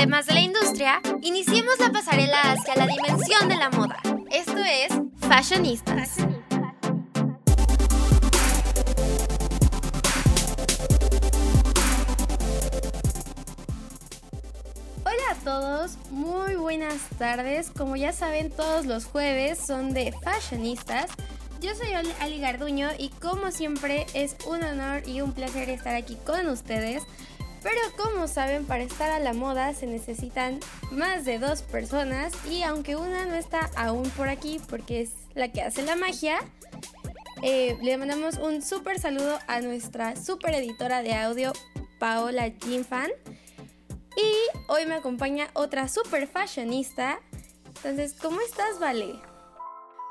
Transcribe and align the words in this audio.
temas 0.00 0.24
de 0.24 0.32
la 0.32 0.40
industria, 0.40 1.02
iniciemos 1.20 1.78
la 1.78 1.92
pasarela 1.92 2.40
hacia 2.40 2.74
la 2.74 2.86
dimensión 2.86 3.50
de 3.50 3.56
la 3.56 3.68
moda. 3.68 4.00
Esto 4.30 4.56
es 4.56 4.88
Fashionistas. 5.28 6.16
Hola 15.04 15.12
a 15.30 15.34
todos, 15.44 15.98
muy 16.10 16.54
buenas 16.54 16.96
tardes. 17.18 17.68
Como 17.68 17.94
ya 17.96 18.14
saben, 18.14 18.50
todos 18.50 18.86
los 18.86 19.04
jueves 19.04 19.58
son 19.58 19.92
de 19.92 20.14
Fashionistas. 20.22 21.10
Yo 21.60 21.74
soy 21.74 21.88
Ali 22.20 22.40
Garduño 22.40 22.88
y 22.96 23.10
como 23.20 23.50
siempre 23.50 24.06
es 24.14 24.34
un 24.46 24.62
honor 24.62 25.06
y 25.06 25.20
un 25.20 25.34
placer 25.34 25.68
estar 25.68 25.94
aquí 25.94 26.16
con 26.24 26.48
ustedes 26.48 27.02
pero 27.62 27.80
como 27.96 28.28
saben, 28.28 28.64
para 28.64 28.82
estar 28.82 29.10
a 29.10 29.18
la 29.18 29.32
moda 29.32 29.74
se 29.74 29.86
necesitan 29.86 30.60
más 30.90 31.24
de 31.24 31.38
dos 31.38 31.62
personas 31.62 32.32
y 32.50 32.62
aunque 32.62 32.96
una 32.96 33.26
no 33.26 33.34
está 33.34 33.70
aún 33.76 34.08
por 34.10 34.28
aquí 34.28 34.60
porque 34.68 35.02
es 35.02 35.10
la 35.34 35.48
que 35.52 35.62
hace 35.62 35.82
la 35.82 35.96
magia, 35.96 36.38
eh, 37.42 37.78
le 37.82 37.96
mandamos 37.96 38.36
un 38.36 38.62
súper 38.62 38.98
saludo 38.98 39.38
a 39.46 39.60
nuestra 39.60 40.16
super 40.16 40.54
editora 40.54 41.02
de 41.02 41.14
audio, 41.14 41.52
Paola 41.98 42.52
Jinfan. 42.62 43.10
Y 44.16 44.58
hoy 44.68 44.86
me 44.86 44.94
acompaña 44.94 45.48
otra 45.54 45.88
super 45.88 46.26
fashionista. 46.26 47.20
Entonces, 47.66 48.14
¿cómo 48.20 48.40
estás, 48.40 48.78
Vale? 48.78 49.29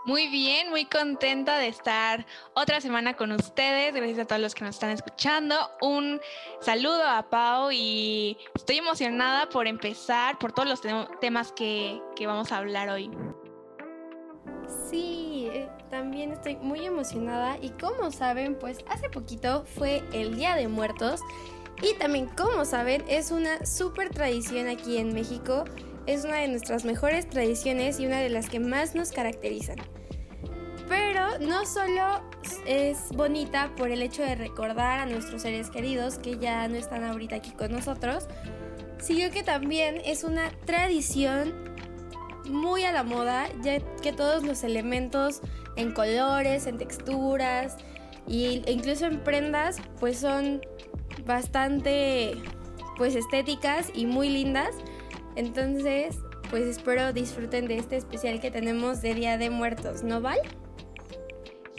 Muy 0.10 0.28
bien, 0.28 0.72
muy 0.72 0.86
contenta 0.86 1.60
de 1.60 1.68
estar 1.68 2.26
otra 2.56 2.82
semana 2.82 3.16
con 3.16 3.32
ustedes. 3.32 3.94
Gracias 3.94 4.18
a 4.18 4.26
todos 4.26 4.42
los 4.42 4.56
que 4.56 4.66
nos 4.66 4.74
están 4.74 4.90
escuchando. 4.90 5.56
Un 5.82 6.20
saludo 6.62 7.04
a 7.06 7.30
Pau 7.30 7.70
y 7.72 8.36
estoy 8.56 8.78
emocionada 8.78 9.50
por 9.50 9.68
empezar, 9.68 10.40
por 10.40 10.52
todos 10.52 10.68
los 10.68 10.82
temas 11.20 11.52
que, 11.52 12.02
que, 12.16 12.26
vamos 12.26 12.52
a 12.52 12.58
hablar 12.58 12.90
hoy. 12.90 13.12
Sí, 14.90 15.48
eh, 15.54 15.70
también 15.92 16.32
estoy 16.32 16.56
muy 16.56 16.88
emocionada 16.88 17.60
y 17.62 17.70
como 17.70 18.10
saben, 18.10 18.58
pues 18.58 18.80
hace 18.88 19.12
poquito 19.12 19.64
fue 19.64 20.02
el 20.12 20.36
Día 20.36 20.56
de 20.56 20.68
Muertos 20.68 21.22
y 21.84 21.94
también 22.00 22.30
como 22.30 22.66
saben 22.66 23.06
es 23.08 23.30
una 23.30 23.64
súper 23.64 24.10
tradición 24.10 24.70
aquí 24.70 24.98
en 24.98 25.14
México 25.14 25.66
es 26.10 26.26
una 26.26 26.38
de 26.38 26.48
nuestras 26.48 26.86
mejores 26.86 27.30
tradiciones 27.30 28.00
y 28.00 28.08
una 28.08 28.20
de 28.20 28.30
las 28.30 28.50
que 28.50 28.60
más 28.60 28.96
nos 28.96 29.12
caracterizan. 29.12 29.78
Pero 30.90 31.38
no 31.40 31.66
solo 31.66 32.22
es 32.66 33.10
bonita 33.14 33.72
por 33.78 33.92
el 33.92 34.02
hecho 34.02 34.24
de 34.24 34.36
recordar 34.36 35.00
a 35.00 35.06
nuestros 35.06 35.44
seres 35.44 35.70
queridos 35.70 36.18
que 36.18 36.38
ya 36.38 36.68
no 36.68 36.76
están 36.76 37.04
ahorita 37.04 37.36
aquí 37.36 37.52
con 37.52 37.72
nosotros, 37.72 38.28
sino 39.00 39.32
que 39.32 39.44
también 39.44 40.02
es 40.04 40.24
una 40.24 40.52
tradición 40.66 41.54
muy 42.50 42.84
a 42.84 42.92
la 42.92 43.04
moda, 43.04 43.48
ya 43.62 43.80
que 44.02 44.12
todos 44.12 44.44
los 44.44 44.64
elementos 44.64 45.42
en 45.76 45.94
colores, 45.94 46.66
en 46.66 46.78
texturas 46.78 47.78
e 48.28 48.64
incluso 48.68 49.06
en 49.06 49.20
prendas, 49.24 49.78
pues 50.00 50.18
son 50.18 50.62
bastante 51.26 52.36
pues 52.98 53.16
estéticas 53.16 53.92
y 53.94 54.06
muy 54.06 54.30
lindas. 54.30 54.76
Entonces, 55.36 56.18
pues 56.50 56.64
espero 56.66 57.14
disfruten 57.14 57.68
de 57.68 57.78
este 57.78 57.96
especial 57.96 58.42
que 58.42 58.50
tenemos 58.50 59.02
de 59.02 59.14
Día 59.14 59.38
de 59.38 59.50
Muertos, 59.50 60.04
¿no, 60.04 60.20
Val? 60.20 60.40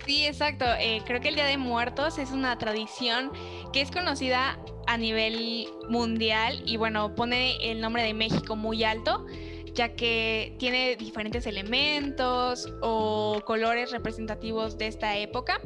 Sí, 0.06 0.26
exacto. 0.26 0.64
Eh, 0.78 1.02
creo 1.06 1.20
que 1.20 1.28
el 1.28 1.34
Día 1.34 1.46
de 1.46 1.58
Muertos 1.58 2.18
es 2.18 2.30
una 2.30 2.58
tradición 2.58 3.30
que 3.72 3.80
es 3.80 3.90
conocida 3.90 4.58
a 4.86 4.96
nivel 4.96 5.68
mundial 5.88 6.62
y 6.66 6.76
bueno, 6.76 7.14
pone 7.14 7.70
el 7.70 7.80
nombre 7.80 8.02
de 8.02 8.14
México 8.14 8.56
muy 8.56 8.82
alto 8.82 9.26
ya 9.74 9.94
que 9.94 10.54
tiene 10.58 10.96
diferentes 10.96 11.46
elementos 11.46 12.68
o 12.80 13.40
colores 13.44 13.90
representativos 13.90 14.78
de 14.78 14.88
esta 14.88 15.16
época. 15.16 15.60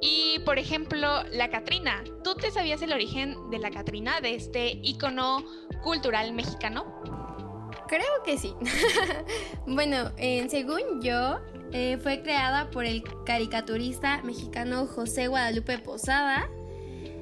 Y 0.00 0.38
por 0.44 0.58
ejemplo, 0.58 1.22
la 1.32 1.50
Catrina. 1.50 2.02
¿Tú 2.24 2.34
te 2.34 2.50
sabías 2.50 2.82
el 2.82 2.92
origen 2.92 3.36
de 3.50 3.58
la 3.58 3.70
Catrina, 3.70 4.20
de 4.20 4.34
este 4.34 4.78
icono 4.82 5.44
cultural 5.82 6.32
mexicano? 6.32 7.02
Creo 7.88 8.22
que 8.24 8.38
sí. 8.38 8.54
bueno, 9.66 10.12
según 10.48 11.02
yo, 11.02 11.40
eh, 11.72 11.98
fue 12.02 12.22
creada 12.22 12.70
por 12.70 12.84
el 12.84 13.02
caricaturista 13.24 14.22
mexicano 14.22 14.86
José 14.86 15.28
Guadalupe 15.28 15.78
Posada. 15.78 16.48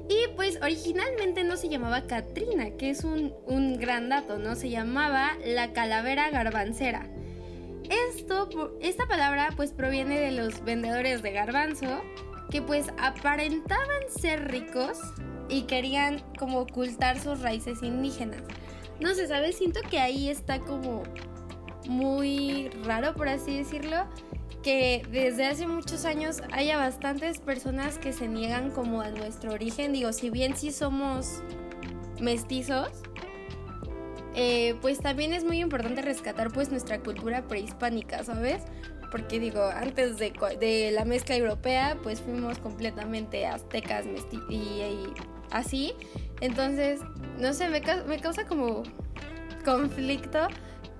Y 0.09 0.35
pues 0.35 0.59
originalmente 0.61 1.45
no 1.45 1.55
se 1.55 1.69
llamaba 1.69 2.05
Catrina, 2.05 2.71
que 2.71 2.89
es 2.89 3.05
un, 3.05 3.33
un 3.45 3.79
gran 3.79 4.09
dato, 4.09 4.37
¿no? 4.39 4.55
Se 4.55 4.69
llamaba 4.69 5.37
la 5.45 5.71
calavera 5.71 6.29
garbancera. 6.31 7.07
Esto, 8.09 8.77
esta 8.81 9.05
palabra 9.07 9.49
pues 9.55 9.71
proviene 9.71 10.19
de 10.19 10.31
los 10.31 10.63
vendedores 10.65 11.21
de 11.21 11.31
garbanzo, 11.31 12.01
que 12.49 12.61
pues 12.61 12.87
aparentaban 12.97 14.01
ser 14.09 14.51
ricos 14.51 14.99
y 15.47 15.63
querían 15.63 16.21
como 16.37 16.59
ocultar 16.59 17.19
sus 17.19 17.39
raíces 17.39 17.81
indígenas. 17.81 18.41
No 18.99 19.13
sé, 19.13 19.27
¿sabes? 19.27 19.57
Siento 19.57 19.79
que 19.89 19.99
ahí 19.99 20.29
está 20.29 20.59
como 20.59 21.03
muy 21.87 22.69
raro, 22.83 23.13
por 23.13 23.27
así 23.29 23.57
decirlo, 23.57 24.07
que 24.61 25.05
desde 25.09 25.47
hace 25.47 25.67
muchos 25.67 26.05
años 26.05 26.41
haya 26.51 26.77
bastantes 26.77 27.39
personas 27.39 27.97
que 27.97 28.13
se 28.13 28.27
niegan 28.27 28.71
como 28.71 29.01
a 29.01 29.09
nuestro 29.09 29.53
origen. 29.53 29.93
Digo, 29.93 30.13
si 30.13 30.29
bien 30.29 30.55
sí 30.55 30.71
somos 30.71 31.41
mestizos, 32.19 32.89
eh, 34.35 34.75
pues 34.81 34.99
también 34.99 35.33
es 35.33 35.43
muy 35.43 35.59
importante 35.59 36.01
rescatar 36.01 36.51
pues 36.51 36.69
nuestra 36.69 36.99
cultura 36.99 37.47
prehispánica, 37.47 38.23
¿sabes? 38.23 38.63
Porque 39.09 39.39
digo, 39.39 39.63
antes 39.63 40.17
de, 40.17 40.91
la 40.93 41.03
mezcla 41.03 41.35
europea, 41.35 41.97
pues 42.01 42.21
fuimos 42.21 42.59
completamente 42.59 43.45
aztecas 43.45 44.05
y, 44.49 44.81
así. 45.49 45.93
Entonces, 46.39 47.01
no 47.37 47.53
sé, 47.53 47.67
me, 47.67 47.81
me 48.07 48.19
causa 48.19 48.45
como 48.45 48.83
conflicto 49.65 50.47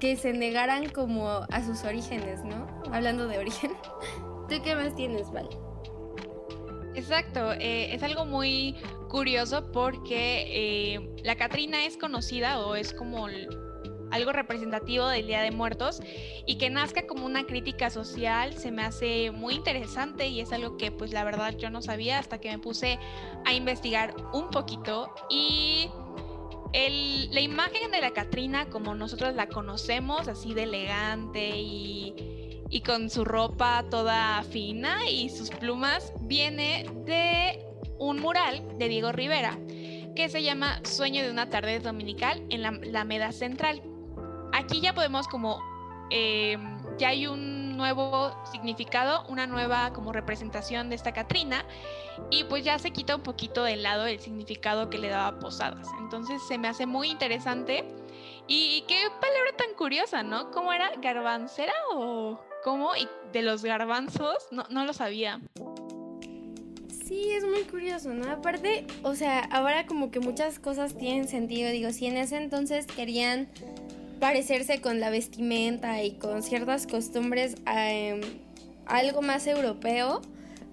que 0.01 0.17
se 0.17 0.33
negaran 0.33 0.89
como 0.89 1.29
a 1.29 1.63
sus 1.63 1.83
orígenes, 1.83 2.43
¿no? 2.43 2.67
Hablando 2.91 3.27
de 3.27 3.37
origen. 3.37 3.71
¿Tú 4.49 4.55
qué 4.63 4.75
más 4.75 4.95
tienes, 4.95 5.31
Val? 5.31 5.47
Exacto, 6.95 7.53
eh, 7.53 7.93
es 7.93 8.03
algo 8.03 8.25
muy 8.25 8.75
curioso 9.09 9.71
porque 9.71 10.95
eh, 10.95 11.15
la 11.23 11.35
Catrina 11.35 11.85
es 11.85 11.97
conocida 11.97 12.59
o 12.59 12.75
es 12.75 12.93
como 12.93 13.27
algo 14.09 14.31
representativo 14.33 15.07
del 15.07 15.27
Día 15.27 15.41
de 15.41 15.51
Muertos 15.51 16.01
y 16.45 16.57
que 16.57 16.69
nazca 16.69 17.07
como 17.07 17.25
una 17.25 17.45
crítica 17.45 17.89
social 17.89 18.57
se 18.57 18.71
me 18.71 18.83
hace 18.83 19.31
muy 19.31 19.53
interesante 19.53 20.27
y 20.27 20.41
es 20.41 20.51
algo 20.51 20.77
que 20.77 20.91
pues 20.91 21.13
la 21.13 21.23
verdad 21.23 21.55
yo 21.57 21.69
no 21.69 21.81
sabía 21.81 22.19
hasta 22.19 22.41
que 22.41 22.49
me 22.49 22.59
puse 22.59 22.99
a 23.45 23.53
investigar 23.53 24.13
un 24.33 24.49
poquito 24.49 25.13
y 25.29 25.89
la 26.73 27.41
imagen 27.41 27.91
de 27.91 28.01
la 28.01 28.11
Catrina 28.11 28.65
como 28.69 28.95
nosotros 28.95 29.35
la 29.35 29.47
conocemos, 29.47 30.27
así 30.27 30.53
de 30.53 30.63
elegante 30.63 31.57
y, 31.57 32.63
y 32.69 32.81
con 32.81 33.09
su 33.09 33.25
ropa 33.25 33.85
toda 33.89 34.43
fina 34.43 35.09
y 35.09 35.29
sus 35.29 35.49
plumas, 35.49 36.13
viene 36.21 36.89
de 37.05 37.65
un 37.99 38.19
mural 38.19 38.77
de 38.77 38.87
Diego 38.87 39.11
Rivera 39.11 39.57
que 40.15 40.29
se 40.29 40.43
llama 40.43 40.81
Sueño 40.83 41.23
de 41.23 41.31
una 41.31 41.49
tarde 41.49 41.79
dominical 41.79 42.43
en 42.49 42.61
la 42.61 42.69
Alameda 42.69 43.31
Central. 43.31 43.81
Aquí 44.53 44.81
ya 44.81 44.93
podemos 44.93 45.27
como, 45.27 45.59
eh, 46.09 46.57
ya 46.97 47.09
hay 47.09 47.27
un 47.27 47.60
significado, 48.51 49.25
una 49.27 49.47
nueva 49.47 49.93
como 49.93 50.11
representación 50.11 50.89
de 50.89 50.95
esta 50.95 51.11
Catrina 51.11 51.65
y 52.29 52.43
pues 52.45 52.63
ya 52.63 52.77
se 52.79 52.91
quita 52.91 53.15
un 53.15 53.23
poquito 53.23 53.63
del 53.63 53.83
lado 53.83 54.05
el 54.05 54.19
significado 54.19 54.89
que 54.89 54.97
le 54.97 55.09
daba 55.09 55.39
Posadas. 55.39 55.87
Entonces 55.99 56.41
se 56.47 56.57
me 56.57 56.67
hace 56.67 56.85
muy 56.85 57.09
interesante 57.09 57.85
y 58.47 58.83
qué 58.87 59.07
palabra 59.19 59.51
tan 59.57 59.73
curiosa, 59.75 60.23
¿no? 60.23 60.51
¿Cómo 60.51 60.73
era? 60.73 60.91
¿Garbancera 61.01 61.73
o 61.93 62.39
cómo? 62.63 62.95
Y 62.95 63.07
de 63.31 63.41
los 63.41 63.63
garbanzos, 63.63 64.47
no, 64.51 64.65
no 64.69 64.85
lo 64.85 64.93
sabía. 64.93 65.39
Sí, 67.11 67.31
es 67.31 67.43
muy 67.43 67.63
curioso, 67.63 68.13
¿no? 68.13 68.31
Aparte, 68.31 68.85
o 69.03 69.15
sea, 69.15 69.39
ahora 69.51 69.85
como 69.85 70.11
que 70.11 70.19
muchas 70.21 70.59
cosas 70.59 70.97
tienen 70.97 71.27
sentido. 71.27 71.69
Digo, 71.69 71.91
si 71.91 72.07
en 72.07 72.15
ese 72.15 72.37
entonces 72.37 72.87
querían 72.87 73.49
parecerse 74.21 74.79
con 74.81 74.99
la 74.99 75.09
vestimenta 75.09 76.03
y 76.03 76.11
con 76.11 76.43
ciertas 76.43 76.85
costumbres 76.85 77.55
a, 77.65 77.91
em, 77.91 78.21
algo 78.85 79.23
más 79.23 79.47
europeo, 79.47 80.21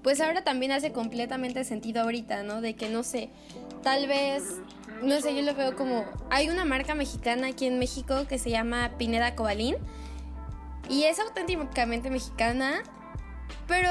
pues 0.02 0.20
ahora 0.20 0.44
también 0.44 0.70
hace 0.70 0.92
completamente 0.92 1.64
sentido 1.64 2.02
ahorita, 2.02 2.42
¿no? 2.42 2.60
De 2.60 2.74
que 2.74 2.90
no 2.90 3.02
sé, 3.02 3.30
tal 3.82 4.06
vez, 4.06 4.60
no 5.02 5.18
sé, 5.22 5.34
yo 5.34 5.40
lo 5.40 5.54
veo 5.54 5.74
como, 5.76 6.04
hay 6.28 6.50
una 6.50 6.66
marca 6.66 6.94
mexicana 6.94 7.48
aquí 7.48 7.64
en 7.64 7.78
México 7.78 8.26
que 8.28 8.38
se 8.38 8.50
llama 8.50 8.90
Pineda 8.98 9.34
Cobalín 9.34 9.76
y 10.90 11.04
es 11.04 11.18
auténticamente 11.18 12.10
mexicana, 12.10 12.82
pero 13.66 13.90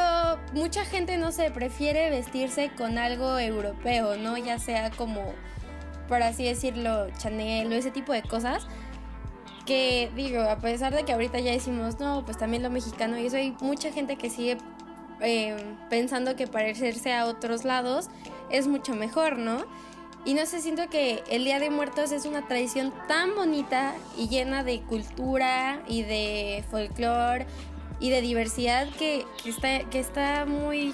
mucha 0.54 0.86
gente, 0.86 1.18
no 1.18 1.31
sé, 1.31 1.50
prefiere 1.50 2.12
vestirse 2.12 2.69
con 2.77 3.00
algo 3.00 3.39
europeo, 3.39 4.18
¿no? 4.18 4.38
Ya 4.38 4.59
sea 4.59 4.92
como, 4.92 5.33
por 6.07 6.21
así 6.21 6.44
decirlo, 6.44 7.07
Chanel 7.18 7.74
o 7.74 7.75
ese 7.75 7.89
tipo 7.89 8.13
de 8.13 8.21
cosas 8.21 8.68
que 9.68 10.10
digo, 10.16 10.42
a 10.42 10.58
pesar 10.58 10.96
de 10.96 11.04
que 11.04 11.14
ahorita 11.14 11.40
ya 11.40 11.52
decimos, 11.52 12.00
no, 12.00 12.24
pues 12.25 12.38
también 12.38 12.64
lo 12.64 12.72
mexicano, 12.72 13.19
y 13.19 13.28
eso 13.28 13.36
hay 13.36 13.56
mucha 13.62 13.92
gente 13.92 14.16
que 14.16 14.31
sigue 14.31 14.58
eh, 15.22 15.56
pensando 15.90 16.36
que 16.36 16.48
parecerse 16.48 17.14
a 17.14 17.25
otros 17.25 17.66
lados 17.66 18.10
es 18.50 18.68
mucho 18.68 18.96
mejor, 18.96 19.38
¿no? 19.38 19.66
Y 20.25 20.34
no 20.34 20.46
sé, 20.46 20.62
siento 20.62 20.90
que 20.90 21.24
el 21.30 21.44
Día 21.44 21.60
de 21.60 21.69
Muertos 21.69 22.12
es 22.12 22.25
una 22.25 22.48
tradición 22.48 22.94
tan 23.08 23.36
bonita 23.36 23.94
y 24.18 24.30
llena 24.30 24.64
de 24.64 24.81
cultura 24.81 25.81
y 25.88 26.02
de 26.04 26.64
folclore 26.72 27.46
y 28.00 28.10
de 28.10 28.22
diversidad 28.22 28.88
que, 28.98 29.25
está, 29.46 29.80
que 29.90 30.00
está 30.00 30.46
muy... 30.46 30.94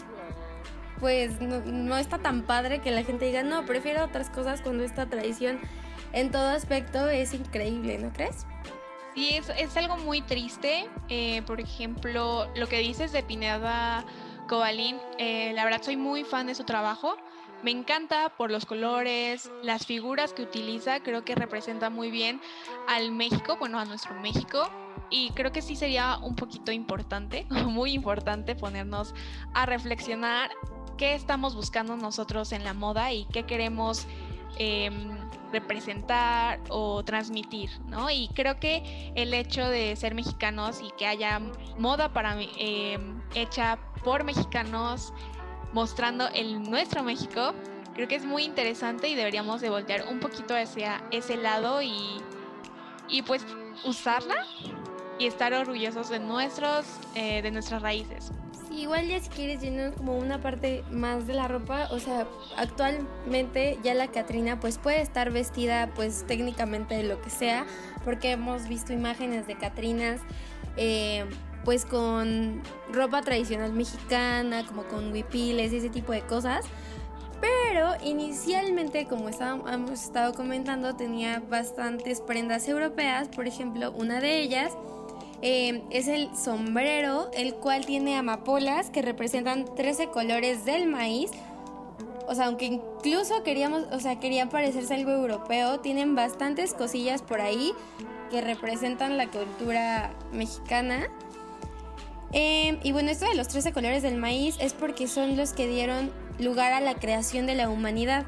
Pues 1.00 1.42
no, 1.42 1.60
no 1.62 1.98
está 1.98 2.18
tan 2.18 2.44
padre 2.44 2.80
que 2.80 2.92
la 2.92 3.04
gente 3.04 3.26
diga, 3.26 3.44
no, 3.44 3.66
prefiero 3.66 4.06
otras 4.06 4.30
cosas 4.30 4.62
cuando 4.62 4.84
esta 4.84 5.06
tradición 5.08 5.60
en 6.14 6.32
todo 6.32 6.50
aspecto 6.50 7.10
es 7.10 7.34
increíble, 7.34 7.98
¿no 7.98 8.14
crees? 8.14 8.46
Sí, 9.14 9.36
es, 9.36 9.50
es 9.50 9.78
algo 9.78 9.98
muy 9.98 10.22
triste. 10.22 10.90
Eh, 11.10 11.42
por 11.46 11.60
ejemplo, 11.60 12.48
lo 12.56 12.68
que 12.68 12.80
dices 12.80 13.12
de 13.12 13.22
Pineda 13.24 14.04
Cobalín, 14.48 14.98
eh, 15.20 15.52
la 15.54 15.66
verdad 15.66 15.82
soy 15.84 15.98
muy 15.98 16.24
fan 16.24 16.48
de 16.48 16.56
su 16.56 16.64
trabajo. 16.64 17.16
Me 17.64 17.72
encanta 17.72 18.30
por 18.36 18.52
los 18.52 18.66
colores, 18.66 19.50
las 19.62 19.86
figuras 19.86 20.34
que 20.34 20.42
utiliza, 20.42 21.00
creo 21.00 21.24
que 21.24 21.34
representa 21.34 21.90
muy 21.90 22.12
bien 22.12 22.42
al 22.90 23.12
México, 23.12 23.56
bueno, 23.58 23.80
a 23.80 23.86
nuestro 23.86 24.14
México. 24.16 24.70
Y 25.10 25.30
creo 25.30 25.52
que 25.52 25.62
sí 25.62 25.76
sería 25.76 26.18
un 26.18 26.36
poquito 26.36 26.72
importante, 26.72 27.46
muy 27.68 27.94
importante 27.94 28.56
ponernos 28.56 29.14
a 29.54 29.66
reflexionar 29.66 30.52
qué 30.98 31.14
estamos 31.14 31.56
buscando 31.56 31.96
nosotros 31.96 32.52
en 32.52 32.64
la 32.64 32.74
moda 32.74 33.14
y 33.14 33.26
qué 33.26 33.44
queremos 33.44 34.08
em, 34.58 35.18
representar 35.54 36.60
o 36.70 37.04
transmitir, 37.04 37.70
¿no? 37.88 38.10
Y 38.10 38.28
creo 38.30 38.60
que 38.60 39.14
el 39.16 39.34
hecho 39.34 39.70
de 39.70 39.96
ser 39.96 40.16
mexicanos 40.16 40.82
y 40.82 40.92
que 40.98 41.06
haya 41.06 41.40
moda 41.78 42.12
para 42.12 42.36
eh, 42.42 43.00
hecha 43.36 43.78
por 44.04 44.26
mexicanos 44.26 45.14
mostrando 45.72 46.28
el 46.30 46.62
nuestro 46.70 47.04
México, 47.04 47.54
creo 47.94 48.08
que 48.08 48.16
es 48.16 48.26
muy 48.26 48.44
interesante 48.44 49.08
y 49.08 49.16
deberíamos 49.16 49.62
de 49.62 49.70
voltear 49.70 50.08
un 50.10 50.20
poquito 50.20 50.56
hacia 50.56 51.02
ese 51.12 51.38
lado 51.38 51.82
y, 51.82 52.22
y 53.08 53.22
pues 53.22 53.46
usarla 53.86 54.46
y 55.20 55.28
estar 55.28 55.54
orgullosos 55.54 56.10
de 56.10 56.20
nuestros 56.20 56.86
eh, 57.16 57.42
de 57.42 57.52
nuestras 57.52 57.82
raíces 57.82 58.32
igual 58.82 59.08
ya 59.08 59.20
si 59.20 59.30
quieres 59.30 59.62
llenar 59.62 59.94
como 59.94 60.18
una 60.18 60.42
parte 60.42 60.84
más 60.92 61.28
de 61.28 61.34
la 61.34 61.48
ropa, 61.48 61.88
o 61.92 62.00
sea, 62.00 62.28
actualmente 62.58 63.78
ya 63.84 63.94
la 63.94 64.08
Catrina 64.08 64.60
pues 64.60 64.78
puede 64.78 65.02
estar 65.02 65.32
vestida 65.32 65.92
pues 65.96 66.26
técnicamente 66.28 66.96
de 66.96 67.04
lo 67.04 67.22
que 67.22 67.30
sea, 67.30 67.66
porque 68.04 68.32
hemos 68.32 68.68
visto 68.68 68.94
imágenes 68.94 69.48
de 69.48 69.56
Catrinas 69.56 70.22
eh, 70.78 71.26
pues 71.64 71.86
con 71.86 72.62
ropa 72.92 73.22
tradicional 73.22 73.74
mexicana, 73.74 74.66
como 74.66 74.84
con 74.84 75.12
huipiles 75.12 75.72
ese 75.72 75.90
tipo 75.90 76.12
de 76.12 76.22
cosas. 76.22 76.66
Pero 77.40 77.92
inicialmente, 78.04 79.06
como 79.06 79.30
hemos 79.30 79.92
estado 79.92 80.34
comentando, 80.34 80.96
tenía 80.96 81.42
bastantes 81.50 82.22
prendas 82.22 82.68
europeas, 82.70 83.28
por 83.28 83.48
ejemplo, 83.48 83.92
una 83.92 84.22
de 84.22 84.42
ellas 84.42 84.78
Em, 85.46 85.82
es 85.90 86.08
el 86.08 86.34
sombrero, 86.38 87.30
el 87.34 87.56
cual 87.56 87.86
tiene 87.86 88.16
amapolas 88.16 88.90
que 88.90 89.02
representan 89.02 89.66
13 89.76 90.08
colores 90.08 90.64
del 90.64 90.88
maíz. 90.88 91.32
O 92.30 92.34
sea, 92.34 92.46
aunque 92.46 92.64
incluso 92.64 93.44
queríamos, 93.44 93.84
o 93.92 94.00
sea, 94.00 94.22
quería 94.22 94.48
parecerse 94.48 94.94
algo 94.94 95.12
europeo, 95.12 95.82
tienen 95.82 96.16
bastantes 96.16 96.74
cosillas 96.74 97.22
por 97.22 97.42
ahí 97.42 97.74
que 98.32 98.40
representan 98.40 99.18
la 99.18 99.28
cultura 99.28 100.14
mexicana. 100.32 101.10
Em, 102.32 102.80
y 102.82 102.94
bueno, 102.94 103.12
esto 103.12 103.26
de 103.26 103.36
los 103.36 103.50
13 103.50 103.74
colores 103.74 104.02
del 104.02 104.16
maíz 104.16 104.56
es 104.62 104.72
porque 104.72 105.10
son 105.10 105.36
los 105.36 105.52
que 105.52 105.68
dieron 105.68 106.10
lugar 106.40 106.72
a 106.72 106.80
la 106.80 106.96
creación 106.96 107.48
de 107.48 107.56
la 107.56 107.70
humanidad. 107.70 108.26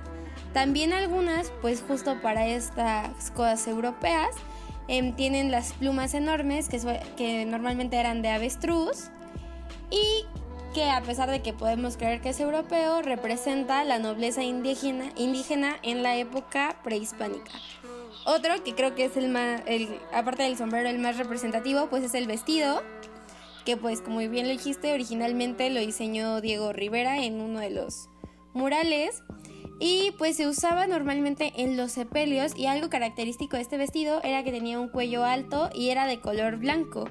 También 0.51 0.91
algunas, 0.91 1.49
pues 1.61 1.81
justo 1.81 2.21
para 2.21 2.45
estas 2.45 3.31
cosas 3.31 3.65
europeas, 3.67 4.35
Em, 4.87 5.15
tienen 5.15 5.51
las 5.51 5.73
plumas 5.73 6.13
enormes 6.13 6.69
que, 6.69 6.79
que 7.17 7.45
normalmente 7.45 7.97
eran 7.97 8.21
de 8.21 8.29
avestruz 8.29 9.09
y 9.89 10.25
que 10.75 10.89
a 10.89 11.01
pesar 11.01 11.31
de 11.31 11.41
que 11.41 11.53
podemos 11.53 11.95
creer 11.95 12.21
que 12.21 12.29
es 12.29 12.39
europeo, 12.39 13.01
representa 13.01 13.83
la 13.83 13.97
nobleza 13.97 14.43
indígena, 14.43 15.11
indígena 15.15 15.77
en 15.83 16.03
la 16.03 16.17
época 16.17 16.75
prehispánica. 16.83 17.51
Otro 18.25 18.61
que 18.63 18.75
creo 18.75 18.93
que 18.93 19.05
es 19.05 19.15
el 19.15 19.29
más, 19.29 19.61
el, 19.67 19.99
aparte 20.13 20.43
del 20.43 20.57
sombrero, 20.57 20.89
el 20.89 20.99
más 20.99 21.17
representativo, 21.17 21.87
pues 21.89 22.03
es 22.03 22.13
el 22.13 22.27
vestido, 22.27 22.83
que 23.65 23.77
pues 23.77 24.01
como 24.01 24.17
bien 24.17 24.47
lo 24.47 24.51
dijiste, 24.51 24.93
originalmente 24.93 25.69
lo 25.69 25.79
diseñó 25.79 26.41
Diego 26.41 26.73
Rivera 26.73 27.23
en 27.23 27.39
uno 27.39 27.59
de 27.59 27.69
los 27.69 28.09
murales 28.53 29.23
y 29.79 30.11
pues 30.17 30.37
se 30.37 30.47
usaba 30.47 30.87
normalmente 30.87 31.51
en 31.57 31.75
los 31.75 31.91
sepelios 31.91 32.55
y 32.55 32.67
algo 32.67 32.89
característico 32.89 33.57
de 33.57 33.63
este 33.63 33.77
vestido 33.77 34.21
era 34.23 34.43
que 34.43 34.51
tenía 34.51 34.79
un 34.79 34.89
cuello 34.89 35.25
alto 35.25 35.69
y 35.73 35.89
era 35.89 36.05
de 36.05 36.19
color 36.19 36.57
blanco. 36.57 37.09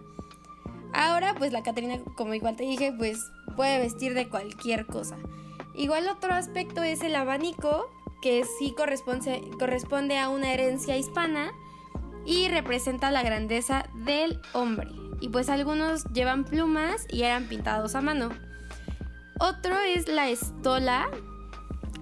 Ahora 0.93 1.35
pues 1.37 1.53
la 1.53 1.63
Catrina, 1.63 1.99
como 2.17 2.35
igual 2.35 2.57
te 2.57 2.65
dije, 2.65 2.93
pues 2.97 3.19
puede 3.57 3.79
vestir 3.79 4.15
de 4.15 4.29
cualquier 4.29 4.87
cosa. 4.87 5.17
Igual 5.75 6.09
otro 6.09 6.33
aspecto 6.33 6.83
es 6.83 7.03
el 7.03 7.17
abanico, 7.17 7.91
que 8.23 8.45
sí 8.59 8.73
corresponde, 8.77 9.43
corresponde 9.59 10.19
a 10.19 10.29
una 10.29 10.53
herencia 10.53 10.97
hispana 10.97 11.51
y 12.25 12.49
representa 12.49 13.11
la 13.11 13.23
grandeza 13.23 13.87
del 13.95 14.41
hombre. 14.53 14.89
Y 15.21 15.29
pues 15.29 15.49
algunos 15.49 16.05
llevan 16.13 16.45
plumas 16.45 17.07
y 17.11 17.23
eran 17.23 17.45
pintados 17.49 17.95
a 17.95 18.01
mano. 18.01 18.31
Otro 19.41 19.79
es 19.81 20.09
la 20.09 20.29
estola, 20.31 21.11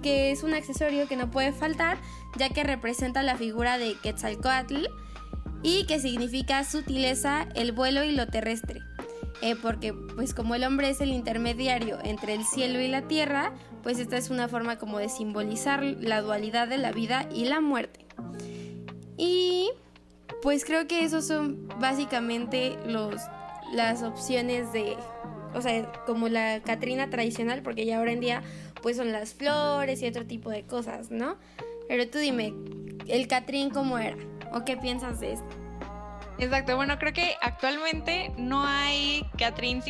que 0.03 0.31
es 0.31 0.43
un 0.43 0.55
accesorio 0.55 1.09
que 1.09 1.17
no 1.17 1.31
puede 1.31 1.53
faltar, 1.53 1.99
ya 2.37 2.49
que 2.51 2.65
representa 2.65 3.23
la 3.23 3.37
figura 3.37 3.79
de 3.79 3.95
Quetzalcoatl 3.95 4.87
y 5.63 5.87
que 5.87 6.01
significa 6.01 6.65
sutileza, 6.65 7.47
el 7.55 7.73
vuelo 7.73 8.05
y 8.05 8.13
lo 8.13 8.27
terrestre. 8.27 8.81
Eh, 9.41 9.57
porque 9.61 9.93
pues 9.93 10.35
como 10.35 10.55
el 10.55 10.63
hombre 10.63 10.91
es 10.91 11.01
el 11.01 11.11
intermediario 11.11 11.99
entre 12.05 12.35
el 12.35 12.45
cielo 12.45 12.81
y 12.81 12.87
la 12.87 13.03
tierra, 13.03 13.53
pues 13.83 13.99
esta 13.99 14.17
es 14.17 14.31
una 14.31 14.49
forma 14.49 14.79
como 14.79 14.99
de 14.99 15.09
simbolizar 15.09 15.83
la 15.83 16.21
dualidad 16.21 16.69
de 16.69 16.79
la 16.79 16.93
vida 16.93 17.29
y 17.35 17.47
la 17.47 17.61
muerte. 17.61 18.07
Y 19.17 19.69
pues 20.43 20.65
creo 20.65 20.87
que 20.87 21.05
esos 21.05 21.27
son 21.27 21.69
básicamente 21.81 22.77
los, 22.87 23.17
las 23.73 24.03
opciones 24.03 24.73
de, 24.73 24.97
o 25.55 25.61
sea, 25.61 25.91
como 26.07 26.29
la 26.29 26.61
Catrina 26.61 27.11
tradicional, 27.11 27.63
porque 27.63 27.85
ya 27.85 27.99
ahora 27.99 28.13
en 28.13 28.21
día 28.21 28.43
pues 28.83 28.97
son 28.97 29.13
las 29.13 29.35
flores 29.35 30.03
y 30.03 30.07
otro 30.07 30.27
tipo 30.27 30.51
de 30.51 30.65
cosas, 30.65 31.11
¿no? 31.11 31.37
Pero 31.89 32.09
tú 32.09 32.19
dime, 32.19 32.53
¿el 33.07 33.29
Catrín 33.29 33.71
cómo 33.71 33.99
era? 33.99 34.17
¿O 34.53 34.65
qué 34.65 34.77
piensas 34.77 35.21
de 35.21 35.33
esto? 35.35 35.63
Exacto, 36.39 36.77
bueno, 36.77 36.99
creo 36.99 37.13
que 37.13 37.37
actualmente 37.41 38.33
no 38.37 38.65
hay 38.65 39.25
Catrín 39.39 39.83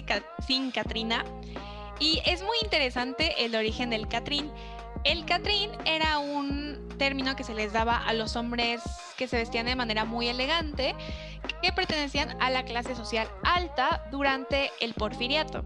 sin 0.46 0.70
Catrina. 0.70 1.24
Y 1.98 2.20
es 2.26 2.42
muy 2.42 2.56
interesante 2.62 3.44
el 3.44 3.54
origen 3.54 3.90
del 3.90 4.08
Catrín. 4.08 4.50
El 5.04 5.24
Catrín 5.24 5.70
era 5.84 6.18
un 6.18 6.88
término 6.98 7.34
que 7.36 7.44
se 7.44 7.54
les 7.54 7.72
daba 7.72 7.96
a 7.96 8.12
los 8.12 8.36
hombres 8.36 8.82
que 9.16 9.28
se 9.28 9.36
vestían 9.36 9.66
de 9.66 9.76
manera 9.76 10.04
muy 10.04 10.28
elegante, 10.28 10.94
que 11.62 11.72
pertenecían 11.72 12.36
a 12.40 12.50
la 12.50 12.64
clase 12.64 12.94
social 12.94 13.28
alta 13.44 14.04
durante 14.10 14.70
el 14.80 14.94
porfiriato. 14.94 15.64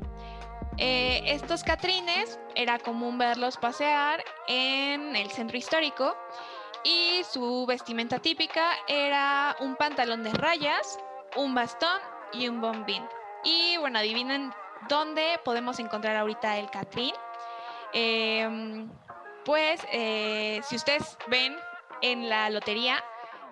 Eh, 0.79 1.23
estos 1.27 1.65
catrines 1.65 2.39
era 2.55 2.79
común 2.79 3.17
verlos 3.17 3.57
pasear 3.57 4.23
en 4.47 5.17
el 5.17 5.31
centro 5.31 5.57
histórico 5.57 6.15
y 6.85 7.23
su 7.25 7.65
vestimenta 7.67 8.19
típica 8.19 8.73
era 8.87 9.57
un 9.61 9.77
pantalón 9.77 10.23
de 10.23 10.33
rayas, 10.33 10.99
un 11.35 11.55
bastón 11.55 11.99
y 12.33 12.49
un 12.49 12.61
bombín. 12.61 13.03
Y 13.43 13.77
bueno, 13.79 13.99
adivinen 13.99 14.53
dónde 14.89 15.41
podemos 15.45 15.79
encontrar 15.79 16.17
ahorita 16.17 16.59
el 16.59 16.71
catrín. 16.71 17.15
Em, 17.93 18.91
pues 19.45 19.81
eh, 19.93 20.61
si 20.65 20.77
ustedes 20.77 21.17
ven 21.29 21.57
en 22.03 22.29
la 22.29 22.51
lotería 22.51 23.03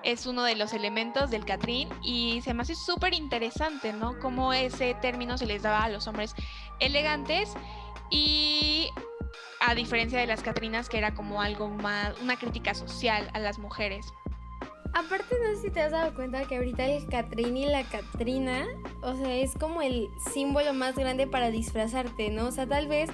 es 0.04 0.26
uno 0.26 0.44
de 0.44 0.54
los 0.54 0.72
elementos 0.74 1.30
del 1.30 1.44
Catrín 1.44 1.88
y 2.02 2.40
se 2.42 2.52
me 2.54 2.62
hace 2.62 2.74
súper 2.74 3.14
interesante, 3.14 3.92
¿no? 3.92 4.18
Cómo 4.20 4.52
ese 4.52 4.94
término 4.94 5.38
se 5.38 5.46
les 5.46 5.62
daba 5.62 5.82
a 5.84 5.88
los 5.88 6.06
hombres 6.06 6.34
elegantes 6.80 7.54
y 8.10 8.90
a 9.60 9.74
diferencia 9.74 10.18
de 10.18 10.26
las 10.26 10.42
Catrinas 10.42 10.88
que 10.88 10.98
era 10.98 11.14
como 11.14 11.40
algo 11.40 11.68
más, 11.68 12.18
una 12.20 12.36
crítica 12.36 12.74
social 12.74 13.30
a 13.32 13.38
las 13.38 13.58
mujeres. 13.58 14.06
Aparte, 14.94 15.34
no 15.42 15.56
sé 15.56 15.62
si 15.62 15.70
te 15.70 15.80
has 15.80 15.90
dado 15.90 16.14
cuenta 16.14 16.44
que 16.44 16.56
ahorita 16.56 16.86
el 16.86 17.08
Catrín 17.08 17.56
y 17.56 17.66
la 17.66 17.82
Catrina, 17.82 18.64
o 19.02 19.14
sea, 19.16 19.34
es 19.34 19.54
como 19.54 19.82
el 19.82 20.08
símbolo 20.32 20.72
más 20.72 20.94
grande 20.94 21.26
para 21.26 21.50
disfrazarte, 21.50 22.30
¿no? 22.30 22.46
O 22.46 22.52
sea, 22.52 22.66
tal 22.66 22.86
vez, 22.86 23.10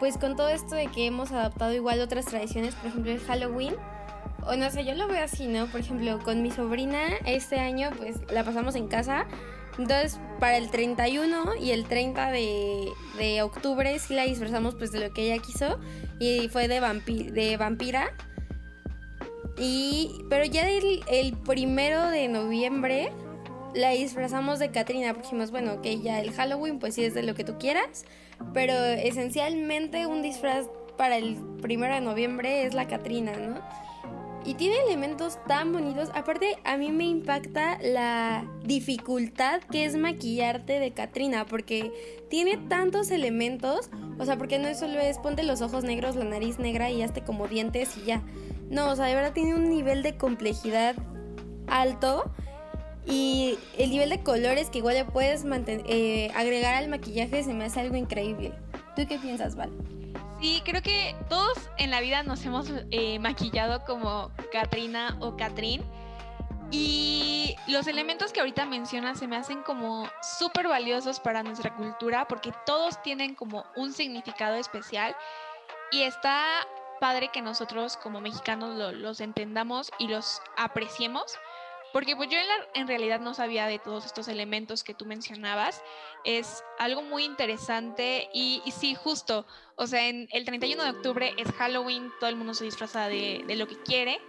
pues 0.00 0.18
con 0.18 0.34
todo 0.34 0.48
esto 0.48 0.74
de 0.74 0.88
que 0.88 1.06
hemos 1.06 1.30
adaptado 1.30 1.72
igual 1.72 2.00
otras 2.00 2.24
tradiciones, 2.24 2.74
por 2.74 2.88
ejemplo 2.88 3.12
el 3.12 3.20
Halloween, 3.20 3.76
o 4.44 4.56
no 4.56 4.70
sé, 4.70 4.84
yo 4.84 4.94
lo 4.94 5.06
veo 5.06 5.22
así, 5.22 5.46
¿no? 5.46 5.66
Por 5.66 5.80
ejemplo, 5.80 6.18
con 6.18 6.42
mi 6.42 6.50
sobrina 6.50 7.10
este 7.24 7.60
año 7.60 7.90
pues 7.96 8.16
la 8.32 8.42
pasamos 8.42 8.74
en 8.74 8.88
casa. 8.88 9.26
Entonces, 9.80 10.20
para 10.38 10.58
el 10.58 10.70
31 10.70 11.56
y 11.56 11.70
el 11.70 11.86
30 11.86 12.30
de, 12.32 12.86
de 13.18 13.40
octubre 13.40 13.98
sí 13.98 14.14
la 14.14 14.24
disfrazamos 14.24 14.74
pues 14.74 14.92
de 14.92 15.00
lo 15.00 15.10
que 15.14 15.32
ella 15.32 15.42
quiso 15.42 15.78
y 16.18 16.48
fue 16.48 16.68
de, 16.68 16.80
de 17.32 17.56
vampira. 17.56 18.12
Y, 19.58 20.22
pero 20.28 20.44
ya 20.44 20.68
el, 20.68 21.36
primero 21.46 22.10
de 22.10 22.28
noviembre 22.28 23.10
la 23.74 23.90
disfrazamos 23.90 24.58
de 24.58 24.70
Katrina, 24.70 25.14
porque 25.14 25.28
dijimos, 25.28 25.50
bueno, 25.50 25.80
que 25.80 26.00
ya 26.00 26.20
el 26.20 26.32
Halloween 26.32 26.78
pues 26.78 26.94
sí 26.94 27.04
es 27.04 27.14
de 27.14 27.22
lo 27.22 27.34
que 27.34 27.44
tú 27.44 27.56
quieras, 27.58 28.04
pero 28.52 28.74
esencialmente 28.74 30.06
un 30.06 30.20
disfraz 30.20 30.66
para 30.98 31.16
el 31.16 31.36
primero 31.62 31.94
de 31.94 32.02
noviembre 32.02 32.66
es 32.66 32.74
la 32.74 32.86
Katrina, 32.86 33.32
¿no? 33.32 33.60
Y 34.44 34.54
tiene 34.54 34.76
elementos 34.86 35.38
tan 35.46 35.72
bonitos. 35.72 36.10
Aparte, 36.14 36.56
a 36.64 36.76
mí 36.76 36.90
me 36.92 37.04
impacta 37.04 37.78
la 37.82 38.44
dificultad 38.64 39.60
que 39.62 39.84
es 39.84 39.96
maquillarte 39.96 40.80
de 40.80 40.92
Katrina, 40.92 41.44
porque 41.44 41.92
tiene 42.30 42.56
tantos 42.56 43.10
elementos. 43.10 43.90
O 44.18 44.24
sea, 44.24 44.38
porque 44.38 44.58
no 44.58 44.74
solo 44.74 44.98
es 44.98 45.18
ponte 45.18 45.42
los 45.42 45.60
ojos 45.60 45.84
negros, 45.84 46.16
la 46.16 46.24
nariz 46.24 46.58
negra 46.58 46.90
y 46.90 47.02
hazte 47.02 47.22
como 47.22 47.48
dientes 47.48 47.96
y 47.98 48.06
ya. 48.06 48.22
No, 48.70 48.90
o 48.90 48.96
sea, 48.96 49.06
de 49.06 49.14
verdad 49.14 49.32
tiene 49.32 49.54
un 49.54 49.68
nivel 49.68 50.02
de 50.02 50.16
complejidad 50.16 50.94
alto 51.66 52.30
y 53.06 53.58
el 53.78 53.90
nivel 53.90 54.10
de 54.10 54.22
colores 54.22 54.70
que 54.70 54.78
igual 54.78 54.94
le 54.94 55.04
puedes 55.04 55.44
eh, 55.44 56.30
agregar 56.34 56.74
al 56.74 56.88
maquillaje 56.88 57.42
se 57.42 57.52
me 57.52 57.64
hace 57.64 57.80
algo 57.80 57.96
increíble. 57.96 58.52
¿Tú 58.94 59.06
qué 59.08 59.18
piensas, 59.18 59.56
Val? 59.56 59.70
Sí, 60.40 60.62
creo 60.64 60.80
que 60.80 61.14
todos 61.28 61.58
en 61.76 61.90
la 61.90 62.00
vida 62.00 62.22
nos 62.22 62.44
hemos 62.46 62.66
eh, 62.90 63.18
maquillado 63.18 63.84
como 63.84 64.32
Katrina 64.50 65.18
o 65.20 65.36
Catrín. 65.36 65.82
Y 66.70 67.56
los 67.66 67.86
elementos 67.88 68.32
que 68.32 68.40
ahorita 68.40 68.64
mencionas 68.64 69.18
se 69.18 69.26
me 69.26 69.36
hacen 69.36 69.62
como 69.62 70.08
súper 70.38 70.68
valiosos 70.68 71.20
para 71.20 71.42
nuestra 71.42 71.74
cultura 71.74 72.26
porque 72.26 72.52
todos 72.64 73.02
tienen 73.02 73.34
como 73.34 73.66
un 73.76 73.92
significado 73.92 74.54
especial 74.54 75.14
y 75.90 76.02
está 76.02 76.44
padre 77.00 77.30
que 77.32 77.42
nosotros 77.42 77.96
como 77.96 78.20
mexicanos 78.20 78.94
los 78.94 79.20
entendamos 79.20 79.90
y 79.98 80.06
los 80.06 80.40
apreciemos 80.56 81.36
porque 81.92 82.16
pues 82.16 82.28
yo 82.28 82.38
en, 82.74 82.86
realidad 82.86 83.20
no 83.20 83.34
sabía 83.34 83.66
de 83.66 83.78
todos 83.78 84.06
estos 84.06 84.28
elementos 84.28 84.84
que 84.84 84.94
tú 84.94 85.06
mencionabas. 85.06 85.82
Es 86.24 86.62
algo 86.78 87.02
muy 87.02 87.24
interesante 87.24 88.28
y, 88.32 88.62
sí, 88.72 88.94
justo, 88.94 89.46
o 89.76 89.86
sea, 89.86 90.08
en 90.08 90.28
el 90.32 90.44
31 90.44 90.84
de 90.84 90.90
octubre 90.90 91.34
es 91.36 91.50
Halloween, 91.52 92.10
todo 92.20 92.30
el 92.30 92.36
mundo 92.36 92.54
se 92.54 92.64
disfraza 92.64 93.08
de, 93.08 93.44
de 93.46 93.56
lo 93.56 93.66
que 93.66 93.76
quiere, 93.82 94.20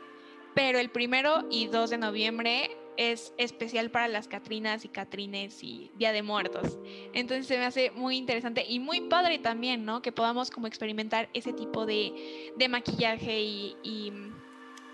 pero 0.53 0.79
el 0.79 0.89
primero 0.89 1.45
y 1.49 1.67
2 1.67 1.89
de 1.91 1.97
noviembre 1.97 2.77
es 2.97 3.33
especial 3.37 3.89
para 3.89 4.07
las 4.07 4.27
Catrinas 4.27 4.85
y 4.85 4.89
Catrines 4.89 5.63
y 5.63 5.91
Día 5.95 6.11
de 6.11 6.23
Muertos. 6.23 6.77
Entonces 7.13 7.47
se 7.47 7.57
me 7.57 7.65
hace 7.65 7.91
muy 7.91 8.17
interesante 8.17 8.65
y 8.67 8.79
muy 8.79 9.01
padre 9.01 9.39
también, 9.39 9.85
¿no? 9.85 10.01
Que 10.01 10.11
podamos 10.11 10.51
como 10.51 10.67
experimentar 10.67 11.29
ese 11.33 11.53
tipo 11.53 11.85
de, 11.85 12.53
de 12.57 12.69
maquillaje 12.69 13.41
y, 13.41 13.77
y 13.83 14.11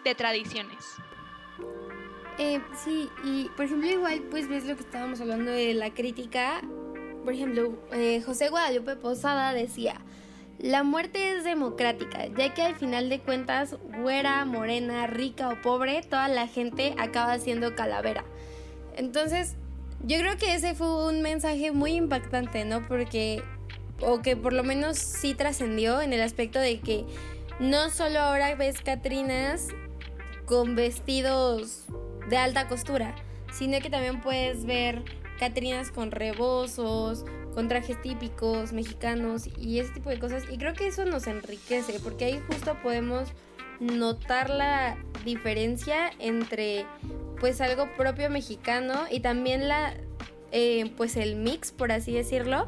de 0.04 0.16
tradiciones. 0.16 0.98
Eh, 2.40 2.62
sí, 2.84 3.10
y 3.24 3.50
por 3.56 3.66
ejemplo 3.66 3.90
igual 3.90 4.22
pues 4.30 4.48
ves 4.48 4.66
lo 4.66 4.76
que 4.76 4.84
estábamos 4.84 5.20
hablando 5.22 5.52
de 5.52 5.74
la 5.74 5.94
crítica. 5.94 6.62
Por 7.24 7.34
ejemplo, 7.34 7.74
eh, 7.92 8.22
José 8.26 8.50
Guadalupe 8.50 8.96
Posada 8.96 9.54
decía, 9.54 10.00
la 10.60 10.84
muerte 10.84 11.36
es 11.36 11.44
democrática, 11.44 12.28
ya 12.28 12.54
que 12.54 12.62
al 12.62 12.76
final 12.76 13.10
de 13.10 13.20
cuentas, 13.20 13.76
güera, 14.02 14.46
morena, 14.46 15.06
rica 15.08 15.50
o 15.50 15.62
pobre, 15.62 16.02
toda 16.02 16.28
la 16.30 16.48
gente 16.48 16.96
acaba 16.98 17.38
siendo 17.38 17.76
calavera. 17.76 18.24
Entonces, 18.96 19.56
yo 20.04 20.18
creo 20.20 20.38
que 20.38 20.56
ese 20.56 20.74
fue 20.74 21.08
un 21.08 21.22
mensaje 21.22 21.72
muy 21.72 21.92
impactante, 21.92 22.66
¿no? 22.66 22.88
Porque, 22.88 23.44
o 24.02 24.22
que 24.22 24.36
por 24.36 24.54
lo 24.54 24.64
menos 24.64 24.98
sí 24.98 25.34
trascendió 25.36 26.02
en 26.02 26.14
el 26.14 26.22
aspecto 26.22 26.60
de 26.60 26.80
que 26.80 27.06
no 27.60 27.90
solo 27.90 28.20
ahora 28.20 28.56
ves 28.56 28.80
Catrinas 28.82 29.68
con 30.46 30.76
vestidos 30.76 31.86
de 32.30 32.38
alta 32.38 32.68
costura, 32.68 33.16
sino 33.52 33.80
que 33.80 33.90
también 33.90 34.22
puedes 34.22 34.66
ver 34.66 35.04
Catrinas 35.40 35.92
con 35.92 36.12
rebozos, 36.12 37.26
con 37.54 37.68
trajes 37.68 38.02
típicos 38.02 38.74
mexicanos 38.74 39.50
y 39.58 39.80
ese 39.80 39.94
tipo 39.94 40.10
de 40.10 40.20
cosas. 40.20 40.44
Y 40.50 40.58
creo 40.58 40.74
que 40.74 40.88
eso 40.88 41.06
nos 41.06 41.28
enriquece, 41.28 42.00
porque 42.00 42.26
ahí 42.26 42.42
justo 42.48 42.76
podemos 42.82 43.30
notar 43.80 44.50
la 44.50 44.98
diferencia 45.24 46.12
entre 46.20 46.86
pues 47.40 47.62
algo 47.62 47.88
propio 47.96 48.30
mexicano 48.30 49.06
y 49.12 49.20
también 49.20 49.68
la 49.68 49.94
eh, 50.52 50.92
pues 50.98 51.16
el 51.18 51.36
mix 51.36 51.72
por 51.72 51.92
así 51.92 52.14
decirlo 52.14 52.68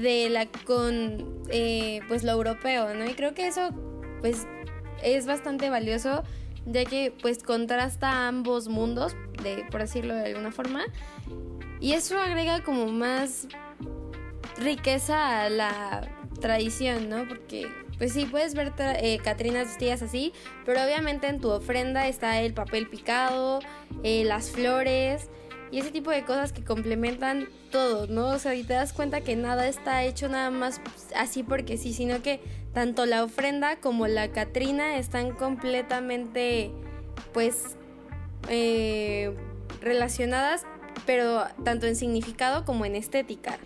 de 0.00 0.30
la 0.30 0.46
con 0.64 1.42
eh, 1.50 2.00
pues 2.08 2.22
lo 2.22 2.32
europeo 2.32 2.94
no 2.94 3.04
y 3.04 3.12
creo 3.12 3.34
que 3.34 3.46
eso 3.46 3.70
pues 4.22 4.46
es 5.02 5.26
bastante 5.26 5.68
valioso 5.68 6.22
ya 6.66 6.84
que 6.84 7.12
pues 7.22 7.42
contrasta 7.42 8.28
ambos 8.28 8.68
mundos, 8.68 9.16
de, 9.42 9.64
por 9.70 9.80
decirlo 9.80 10.14
de 10.14 10.26
alguna 10.26 10.52
forma, 10.52 10.84
y 11.80 11.92
eso 11.92 12.18
agrega 12.18 12.62
como 12.62 12.86
más 12.86 13.48
riqueza 14.58 15.42
a 15.42 15.50
la 15.50 16.08
tradición, 16.40 17.08
¿no? 17.08 17.26
Porque 17.26 17.68
pues 17.98 18.12
sí, 18.12 18.26
puedes 18.26 18.54
ver 18.54 18.72
eh, 18.78 19.18
Catrinas 19.22 19.68
vestidas 19.68 20.02
así, 20.02 20.32
pero 20.64 20.82
obviamente 20.82 21.28
en 21.28 21.40
tu 21.40 21.50
ofrenda 21.50 22.08
está 22.08 22.40
el 22.40 22.52
papel 22.52 22.88
picado, 22.88 23.60
eh, 24.02 24.24
las 24.24 24.50
flores 24.50 25.28
y 25.70 25.78
ese 25.78 25.90
tipo 25.90 26.10
de 26.10 26.24
cosas 26.24 26.52
que 26.52 26.64
complementan 26.64 27.48
todo, 27.70 28.06
¿no? 28.06 28.28
O 28.28 28.38
sea, 28.38 28.54
y 28.54 28.64
te 28.64 28.74
das 28.74 28.92
cuenta 28.92 29.20
que 29.20 29.36
nada 29.36 29.68
está 29.68 30.04
hecho 30.04 30.28
nada 30.28 30.50
más 30.50 30.80
así 31.16 31.42
porque 31.42 31.76
sí, 31.78 31.92
sino 31.92 32.22
que 32.22 32.40
tanto 32.72 33.06
la 33.06 33.22
ofrenda 33.22 33.76
como 33.76 34.06
la 34.06 34.30
Catrina 34.32 34.96
están 34.96 35.32
completamente, 35.32 36.70
pues, 37.32 37.76
eh, 38.48 39.36
relacionadas, 39.80 40.64
pero 41.06 41.44
tanto 41.64 41.86
en 41.86 41.96
significado 41.96 42.64
como 42.64 42.84
en 42.84 42.94
estética, 42.94 43.58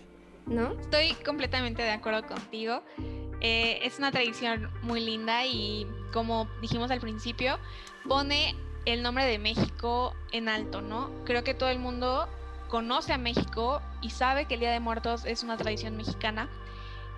¿no? 0.45 0.73
Estoy 0.79 1.13
completamente 1.25 1.81
de 1.81 1.91
acuerdo 1.91 2.25
contigo. 2.27 2.83
Eh, 3.39 3.79
es 3.83 3.99
una 3.99 4.11
tradición 4.11 4.69
muy 4.81 4.99
linda 4.99 5.45
y 5.45 5.85
como 6.11 6.47
dijimos 6.61 6.89
al 6.91 6.99
principio, 6.99 7.59
pone 8.07 8.55
el 8.85 9.03
nombre 9.03 9.25
de 9.25 9.37
México 9.37 10.13
en 10.31 10.49
alto, 10.49 10.81
¿no? 10.81 11.11
Creo 11.25 11.43
que 11.43 11.53
todo 11.53 11.69
el 11.69 11.79
mundo 11.79 12.27
conoce 12.67 13.13
a 13.13 13.17
México 13.17 13.81
y 14.01 14.09
sabe 14.09 14.45
que 14.45 14.55
el 14.55 14.59
Día 14.59 14.71
de 14.71 14.79
Muertos 14.79 15.25
es 15.25 15.43
una 15.43 15.55
tradición 15.55 15.95
mexicana 15.95 16.49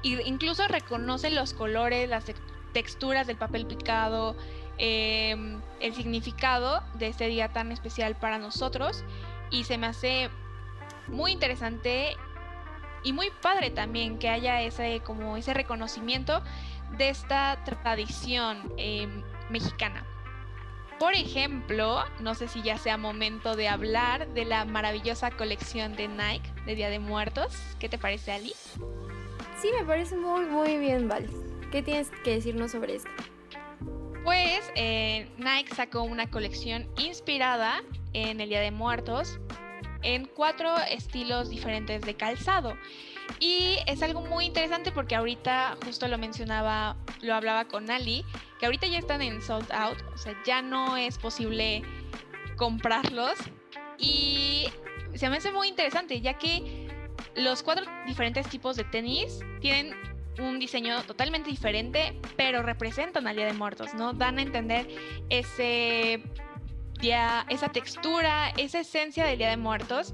incluso 0.04 0.68
reconoce 0.68 1.30
los 1.30 1.54
colores, 1.54 2.10
las 2.10 2.26
texturas 2.74 3.28
del 3.28 3.38
papel 3.38 3.66
picado, 3.66 4.36
em, 4.78 5.62
el 5.80 5.94
significado 5.94 6.84
de 6.96 7.08
este 7.08 7.28
día 7.28 7.50
tan 7.50 7.72
especial 7.72 8.16
para 8.16 8.38
nosotros 8.38 9.04
y 9.50 9.64
se 9.64 9.78
me 9.78 9.88
hace 9.88 10.30
muy 11.08 11.32
interesante 11.32 12.16
y 13.04 13.14
muy 13.14 13.30
padre 13.42 13.72
también 13.72 14.20
que 14.20 14.30
haya 14.30 14.62
ese 14.62 15.02
como 15.02 15.38
ese 15.38 15.54
reconocimiento 15.54 16.42
de 16.98 17.10
esta 17.10 17.64
tradición 17.64 18.74
em, 18.78 19.24
mexicana. 19.50 20.06
Por 21.00 21.14
ejemplo, 21.14 22.04
no 22.20 22.36
sé 22.36 22.50
si 22.50 22.62
ya 22.62 22.78
sea 22.78 22.98
momento 22.98 23.56
de 23.56 23.70
hablar 23.70 24.28
de 24.34 24.44
la 24.44 24.66
maravillosa 24.66 25.32
colección 25.32 25.96
de 25.96 26.10
Nike 26.10 26.52
de 26.66 26.76
Día 26.76 26.90
de 26.90 27.00
Muertos. 27.00 27.58
¿Qué 27.80 27.88
te 27.88 27.98
parece, 27.98 28.34
Ali? 28.34 28.54
Sí, 29.62 29.70
me 29.78 29.86
parece 29.86 30.16
muy, 30.16 30.46
muy 30.46 30.78
bien, 30.78 31.10
Val. 31.10 31.28
¿Qué 31.70 31.84
tienes 31.84 32.10
que 32.24 32.36
decirnos 32.36 32.72
sobre 32.72 32.96
esto? 32.96 33.10
Pues 34.24 34.72
eh, 34.76 35.30
Nike 35.38 35.76
sacó 35.76 36.04
una 36.04 36.32
colección 36.32 36.88
inspirada 36.98 37.84
en 38.14 38.40
el 38.40 38.48
Día 38.48 38.62
de 38.62 38.72
Muertos 38.72 39.38
en 40.02 40.26
cuatro 40.26 40.78
estilos 40.90 41.50
diferentes 41.50 42.02
de 42.04 42.14
calzado. 42.14 42.78
Y 43.42 43.76
es 43.86 44.02
algo 44.02 44.22
muy 44.22 44.46
interesante 44.46 44.94
porque 44.94 45.16
ahorita, 45.16 45.78
justo 45.84 46.08
lo 46.08 46.18
mencionaba, 46.18 46.96
lo 47.22 47.36
hablaba 47.36 47.66
con 47.66 47.92
Ali, 47.92 48.24
que 48.60 48.66
ahorita 48.66 48.88
ya 48.88 49.00
están 49.00 49.22
en 49.22 49.42
sold 49.42 49.70
out, 49.74 49.98
o 50.14 50.18
sea, 50.18 50.34
ya 50.46 50.62
no 50.62 50.96
es 50.96 51.18
posible 51.18 51.84
comprarlos. 52.56 53.38
Y 53.98 54.70
se 55.16 55.30
me 55.30 55.36
hace 55.36 55.52
muy 55.52 55.68
interesante, 55.68 56.22
ya 56.22 56.36
que 56.36 56.89
los 57.36 57.64
cuatro 57.64 57.86
diferentes 58.06 58.48
tipos 58.50 58.76
de 58.76 58.84
tenis 58.84 59.40
tienen 59.62 59.94
un 60.40 60.60
diseño 60.60 61.02
totalmente 61.04 61.50
diferente, 61.50 62.20
pero 62.38 62.62
representan 62.64 63.28
al 63.28 63.36
Día 63.36 63.46
de 63.46 63.54
Muertos, 63.54 63.94
¿no? 63.94 64.14
Dan 64.14 64.40
a 64.40 64.42
entender 64.42 64.88
ese 65.30 66.24
día, 67.00 67.46
esa 67.50 67.70
textura, 67.70 68.50
esa 68.58 68.80
esencia 68.80 69.26
del 69.26 69.38
Día 69.38 69.50
de 69.50 69.58
Muertos. 69.58 70.14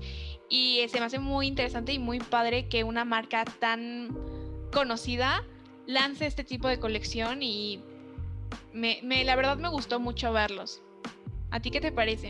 Y 0.50 0.86
se 0.90 1.00
me 1.00 1.06
hace 1.06 1.20
muy 1.20 1.48
interesante 1.48 1.94
y 1.94 2.00
muy 2.00 2.20
padre 2.20 2.68
que 2.68 2.84
una 2.84 3.06
marca 3.06 3.46
tan 3.46 4.16
conocida 4.72 5.44
lance 5.88 6.26
este 6.26 6.44
tipo 6.44 6.68
de 6.68 6.80
colección 6.80 7.42
y 7.42 7.82
me, 8.74 9.02
la 9.24 9.36
verdad 9.36 9.58
me 9.58 9.70
gustó 9.70 10.00
mucho 10.00 10.32
verlos. 10.34 10.82
¿A 11.52 11.60
ti 11.60 11.72
qué 11.72 11.82
te 11.82 11.92
parece? 11.92 12.30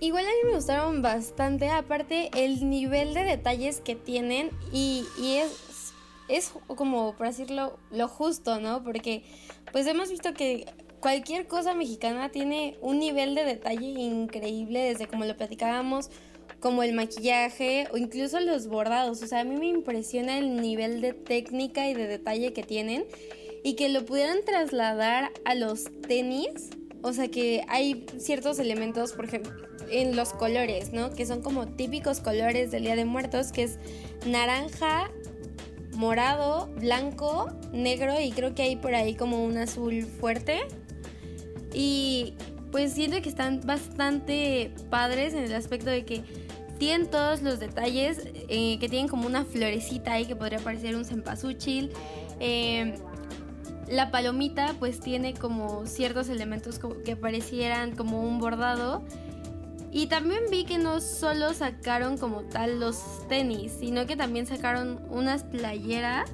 Igual 0.00 0.24
a 0.26 0.28
mí 0.28 0.36
me 0.44 0.54
gustaron 0.54 1.02
bastante, 1.02 1.68
aparte 1.70 2.30
el 2.34 2.70
nivel 2.70 3.14
de 3.14 3.24
detalles 3.24 3.80
que 3.80 3.96
tienen 3.96 4.50
y, 4.72 5.04
y 5.20 5.36
es, 5.36 5.92
es 6.28 6.52
como, 6.66 7.14
por 7.14 7.26
decirlo, 7.26 7.78
lo 7.90 8.06
justo, 8.06 8.60
¿no? 8.60 8.84
Porque 8.84 9.24
pues 9.72 9.86
hemos 9.88 10.08
visto 10.08 10.34
que 10.34 10.66
cualquier 11.00 11.48
cosa 11.48 11.74
mexicana 11.74 12.28
tiene 12.28 12.76
un 12.80 13.00
nivel 13.00 13.34
de 13.34 13.44
detalle 13.44 13.86
increíble, 13.86 14.80
desde 14.80 15.08
como 15.08 15.24
lo 15.24 15.36
platicábamos, 15.36 16.10
como 16.60 16.82
el 16.82 16.92
maquillaje 16.92 17.88
o 17.92 17.96
incluso 17.96 18.38
los 18.40 18.68
bordados. 18.68 19.22
O 19.22 19.26
sea, 19.26 19.40
a 19.40 19.44
mí 19.44 19.56
me 19.56 19.66
impresiona 19.66 20.38
el 20.38 20.60
nivel 20.60 21.00
de 21.00 21.12
técnica 21.12 21.88
y 21.88 21.94
de 21.94 22.06
detalle 22.06 22.52
que 22.52 22.62
tienen 22.62 23.04
y 23.64 23.74
que 23.74 23.88
lo 23.88 24.04
pudieran 24.04 24.44
trasladar 24.44 25.32
a 25.44 25.54
los 25.54 25.84
tenis. 26.06 26.70
O 27.02 27.12
sea, 27.12 27.28
que 27.28 27.64
hay 27.68 28.06
ciertos 28.18 28.58
elementos, 28.58 29.12
por 29.12 29.24
ejemplo, 29.24 29.52
en 29.90 30.16
los 30.16 30.30
colores, 30.30 30.92
¿no? 30.92 31.12
Que 31.12 31.26
son 31.26 31.42
como 31.42 31.66
típicos 31.66 32.20
colores 32.20 32.70
del 32.70 32.82
Día 32.82 32.96
de 32.96 33.04
Muertos, 33.04 33.52
que 33.52 33.64
es 33.64 33.78
naranja, 34.26 35.10
morado, 35.92 36.68
blanco, 36.76 37.50
negro 37.72 38.20
y 38.20 38.30
creo 38.30 38.54
que 38.54 38.62
hay 38.62 38.76
por 38.76 38.94
ahí 38.94 39.14
como 39.14 39.44
un 39.44 39.58
azul 39.58 40.02
fuerte. 40.04 40.60
Y 41.72 42.34
pues 42.70 42.92
siento 42.92 43.20
que 43.22 43.28
están 43.28 43.60
bastante 43.64 44.72
padres 44.90 45.34
en 45.34 45.44
el 45.44 45.54
aspecto 45.54 45.90
de 45.90 46.04
que 46.04 46.22
tienen 46.78 47.08
todos 47.08 47.42
los 47.42 47.58
detalles, 47.58 48.22
eh, 48.48 48.78
que 48.78 48.88
tienen 48.88 49.08
como 49.08 49.26
una 49.26 49.44
florecita 49.44 50.12
ahí 50.12 50.26
que 50.26 50.36
podría 50.36 50.60
parecer 50.60 50.94
un 50.94 51.04
cempasúchil. 51.04 51.90
Eh, 52.40 52.94
la 53.90 54.10
palomita 54.10 54.74
pues 54.78 55.00
tiene 55.00 55.34
como 55.34 55.86
ciertos 55.86 56.28
elementos 56.28 56.80
que 57.04 57.16
parecieran 57.16 57.94
como 57.94 58.22
un 58.22 58.38
bordado. 58.38 59.02
Y 59.90 60.06
también 60.08 60.42
vi 60.50 60.64
que 60.64 60.76
no 60.76 61.00
solo 61.00 61.54
sacaron 61.54 62.18
como 62.18 62.42
tal 62.42 62.78
los 62.78 63.26
tenis, 63.28 63.72
sino 63.80 64.06
que 64.06 64.16
también 64.16 64.46
sacaron 64.46 65.00
unas 65.08 65.44
playeras 65.44 66.30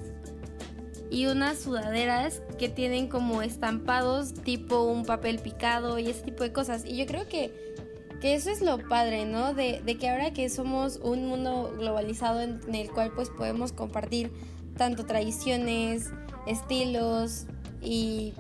y 1.09 1.27
unas 1.27 1.61
sudaderas 1.61 2.43
que 2.59 2.69
tienen 2.69 3.09
como 3.09 3.43
estampados 3.43 4.35
tipo 4.35 4.83
un 4.83 5.05
papel 5.05 5.39
picado 5.39 6.01
y 6.01 6.09
ese 6.09 6.23
tipo 6.23 6.43
de 6.43 6.53
cosas. 6.53 6.85
Y 6.85 6.97
yo 6.97 7.07
creo 7.07 7.29
que, 7.29 7.77
que 8.25 8.35
eso 8.35 8.49
es 8.49 8.63
lo 8.63 8.79
padre, 8.89 9.27
¿no? 9.27 9.53
De, 9.53 9.83
que 10.01 10.09
ahora 10.09 10.33
que 10.33 10.49
somos 10.49 10.99
un 11.03 11.27
mundo 11.27 11.75
globalizado 11.77 12.41
en, 12.41 12.59
el 12.75 12.91
cual 12.91 13.13
pues 13.15 13.29
podemos 13.29 13.73
compartir 13.73 14.33
tanto 14.79 15.05
tradiciones, 15.05 16.11
estilos 16.47 17.45
y 17.83 18.33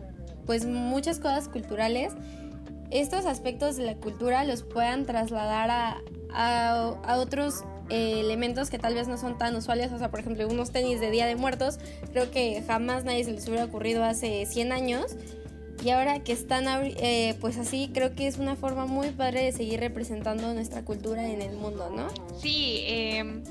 pues 0.47 0.65
muchas 0.65 1.19
cosas 1.19 1.51
culturales, 1.51 2.15
estos 2.91 3.27
aspectos 3.27 3.77
de 3.77 3.85
la 3.85 3.97
cultura 3.97 4.45
los 4.45 4.63
puedan 4.63 5.05
trasladar 5.05 6.01
a 6.33 7.19
otros 7.19 7.65
eh, 7.91 8.21
elementos 8.21 8.71
que 8.71 8.79
tal 8.79 8.95
vez 8.95 9.07
no 9.07 9.19
son 9.19 9.37
tan 9.37 9.55
usuales, 9.55 9.93
o 9.93 9.99
sea, 9.99 10.11
por 10.11 10.19
ejemplo, 10.19 10.49
unos 10.49 10.71
tenis 10.71 10.99
de 10.99 11.11
Día 11.11 11.27
de 11.27 11.37
Muertos, 11.37 11.79
creo 12.11 12.31
que 12.31 12.65
jamás 12.67 13.05
nadie 13.05 13.23
se 13.25 13.33
les 13.33 13.47
hubiera 13.49 13.67
ocurrido 13.67 14.03
hace 14.03 14.47
100 14.47 14.73
años. 14.73 15.15
Y 15.85 15.91
ahora 15.91 16.21
que 16.21 16.33
están 16.33 16.65
eh, 16.67 17.37
pues 17.43 17.59
así, 17.59 17.91
creo 17.93 18.15
que 18.15 18.27
es 18.27 18.39
una 18.39 18.57
forma 18.57 18.87
muy 18.87 19.11
padre 19.11 19.45
de 19.45 19.53
seguir 19.53 19.81
representando 19.81 20.55
nuestra 20.55 20.83
cultura 20.83 21.29
en 21.29 21.43
el 21.43 21.57
mundo, 21.57 21.93
¿no? 21.95 22.09
Sí, 22.41 22.85
em, 22.87 23.45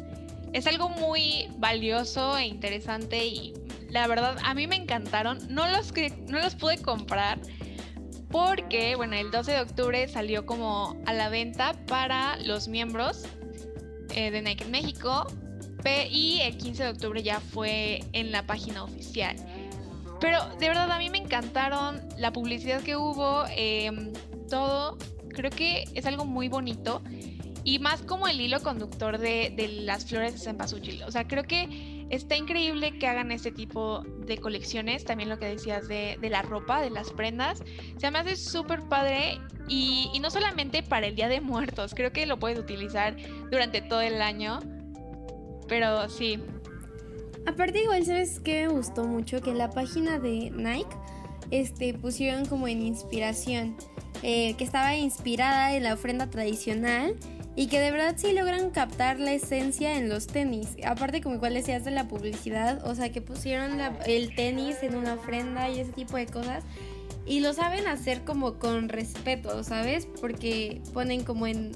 es 0.51 0.65
algo 0.65 0.89
muy 0.89 1.47
valioso 1.57 2.35
e 2.35 2.47
interesante 2.47 3.23
y 3.23 3.53
la 3.91 4.07
verdad 4.07 4.35
a 4.43 4.55
mí 4.55 4.65
me 4.65 4.75
encantaron. 4.75 5.37
No 5.49 5.67
los, 5.69 5.93
no 6.27 6.39
los 6.39 6.55
pude 6.55 6.79
comprar 6.79 7.39
porque, 8.31 8.95
bueno, 8.95 9.15
el 9.15 9.29
12 9.29 9.51
de 9.51 9.61
octubre 9.61 10.08
salió 10.08 10.47
como 10.47 10.99
a 11.05 11.13
la 11.13 11.29
venta 11.29 11.73
para 11.86 12.38
los 12.38 12.67
miembros 12.67 13.25
eh, 14.15 14.31
de 14.31 14.41
Nike 14.41 14.65
México 14.65 15.27
y 16.10 16.39
el 16.41 16.58
15 16.58 16.84
de 16.84 16.89
octubre 16.89 17.21
ya 17.21 17.39
fue 17.39 17.99
en 18.13 18.31
la 18.31 18.47
página 18.47 18.84
oficial. 18.84 19.36
Pero 20.23 20.39
de 20.57 20.69
verdad 20.69 20.89
a 20.89 20.97
mí 20.99 21.09
me 21.09 21.17
encantaron 21.17 21.99
la 22.17 22.31
publicidad 22.31 22.81
que 22.81 22.95
hubo, 22.95 23.43
em, 23.57 24.13
todo. 24.49 24.97
Creo 25.27 25.51
que 25.51 25.83
es 25.95 26.05
algo 26.05 26.23
muy 26.23 26.47
bonito 26.47 27.03
y 27.65 27.79
más 27.79 28.03
como 28.03 28.29
el 28.29 28.39
hilo 28.39 28.62
conductor 28.62 29.17
de, 29.17 29.51
de 29.53 29.67
las 29.67 30.05
flores 30.05 30.36
de 30.36 30.39
cempasúchil. 30.39 31.03
O 31.03 31.12
sea, 31.12 31.27
creo 31.27 31.43
que 31.43 32.07
está 32.09 32.38
increíble 32.38 32.97
que 32.97 33.05
hagan 33.05 33.33
este 33.33 33.51
tipo 33.51 34.03
de 34.25 34.38
colecciones. 34.38 35.03
También 35.03 35.27
lo 35.27 35.38
que 35.39 35.47
decías 35.47 35.89
de, 35.89 36.17
de 36.21 36.29
la 36.29 36.41
ropa, 36.41 36.79
de 36.79 36.89
las 36.89 37.12
prendas. 37.12 37.62
Se 37.97 38.09
me 38.09 38.19
hace 38.19 38.38
súper 38.38 38.79
padre 38.88 39.41
y, 39.67 40.09
y, 40.13 40.19
no 40.19 40.31
solamente 40.31 40.83
para 40.83 41.07
el 41.07 41.15
Día 41.15 41.27
de 41.27 41.41
Muertos. 41.41 41.93
Creo 41.93 42.13
que 42.13 42.25
lo 42.27 42.39
puedes 42.39 42.57
utilizar 42.57 43.17
durante 43.51 43.81
todo 43.81 43.99
el 43.99 44.21
año. 44.21 44.62
Pero 45.67 46.07
sí. 46.07 46.39
Aparte 47.45 47.84
igual, 47.84 48.06
¿sabes 48.06 48.39
qué 48.39 48.67
me 48.67 48.73
gustó 48.73 49.03
mucho? 49.06 49.41
Que 49.41 49.51
en 49.51 49.58
la 49.58 49.69
página 49.69 50.19
de 50.19 50.49
Nike 50.51 50.95
este, 51.51 51.93
pusieron 51.93 52.45
como 52.45 52.67
en 52.67 52.82
inspiración. 52.82 53.75
Eh, 54.25 54.56
que 54.58 54.63
estaba 54.63 54.95
inspirada 54.95 55.75
en 55.75 55.84
la 55.84 55.93
ofrenda 55.95 56.29
tradicional 56.29 57.17
y 57.58 57.67
que 57.67 57.82
de 57.82 57.91
verdad 57.91 58.15
sí 58.15 58.32
logran 58.32 58.69
captar 58.69 59.19
la 59.19 59.34
esencia 59.34 59.97
en 59.97 60.08
los 60.08 60.27
tenis. 60.27 60.77
Aparte 60.86 61.19
como 61.19 61.36
igual 61.36 61.53
decías 61.53 61.84
de 61.84 61.91
la 61.91 62.08
publicidad, 62.08 62.88
o 62.88 62.95
sea 62.95 63.12
que 63.12 63.21
pusieron 63.21 63.82
el 64.06 64.34
tenis 64.34 64.77
en 64.82 64.95
una 64.95 65.15
ofrenda 65.15 65.69
y 65.69 65.79
ese 65.79 65.91
tipo 65.91 66.15
de 66.15 66.27
cosas. 66.27 66.63
Y 67.25 67.41
lo 67.41 67.53
saben 67.53 67.86
hacer 67.88 68.23
como 68.23 68.60
con 68.60 68.88
respeto, 68.88 69.62
¿sabes? 69.65 70.08
Porque 70.21 70.82
ponen 70.93 71.25
como 71.25 71.45
en 71.45 71.73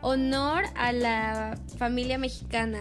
honor 0.00 0.64
a 0.76 0.92
la 0.92 1.58
familia 1.76 2.16
mexicana 2.16 2.80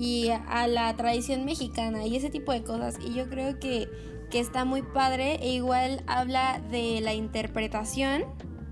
y 0.00 0.28
a 0.30 0.68
la 0.68 0.94
tradición 0.94 1.44
mexicana 1.44 2.06
y 2.06 2.14
ese 2.14 2.30
tipo 2.30 2.52
de 2.52 2.62
cosas. 2.62 2.98
Y 3.04 3.14
yo 3.14 3.28
creo 3.28 3.58
que, 3.58 3.88
que 4.30 4.38
está 4.38 4.64
muy 4.64 4.82
padre 4.82 5.40
e 5.42 5.54
igual 5.54 6.04
habla 6.06 6.62
de 6.70 7.00
la 7.00 7.14
interpretación 7.14 8.24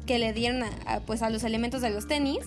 que 0.06 0.20
le 0.20 0.32
dieron 0.32 0.62
pues 1.04 1.22
a 1.22 1.30
los 1.30 1.42
elementos 1.42 1.82
de 1.82 1.90
los 1.90 2.06
tenis 2.06 2.46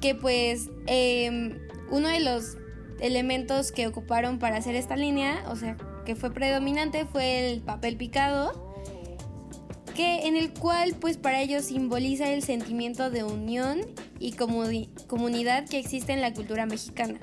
que 0.00 0.14
pues 0.14 0.70
em, 0.86 1.58
uno 1.90 2.08
de 2.08 2.20
los 2.20 2.56
elementos 3.00 3.72
que 3.72 3.88
ocuparon 3.88 4.38
para 4.38 4.58
hacer 4.58 4.76
esta 4.76 4.96
línea, 4.96 5.42
o 5.48 5.56
sea, 5.56 5.76
que 6.06 6.14
fue 6.14 6.32
predominante, 6.32 7.04
fue 7.04 7.52
el 7.52 7.62
papel 7.62 7.96
picado, 7.96 8.72
que 9.96 10.28
en 10.28 10.36
el 10.36 10.52
cual 10.52 10.94
pues 11.00 11.16
para 11.16 11.40
ellos 11.40 11.64
simboliza 11.64 12.32
el 12.32 12.42
sentimiento 12.42 13.10
de 13.10 13.24
unión 13.24 13.80
y 14.20 14.32
comunidad 14.32 15.68
que 15.68 15.78
existe 15.78 16.12
en 16.12 16.20
la 16.20 16.32
cultura 16.32 16.64
mexicana. 16.66 17.18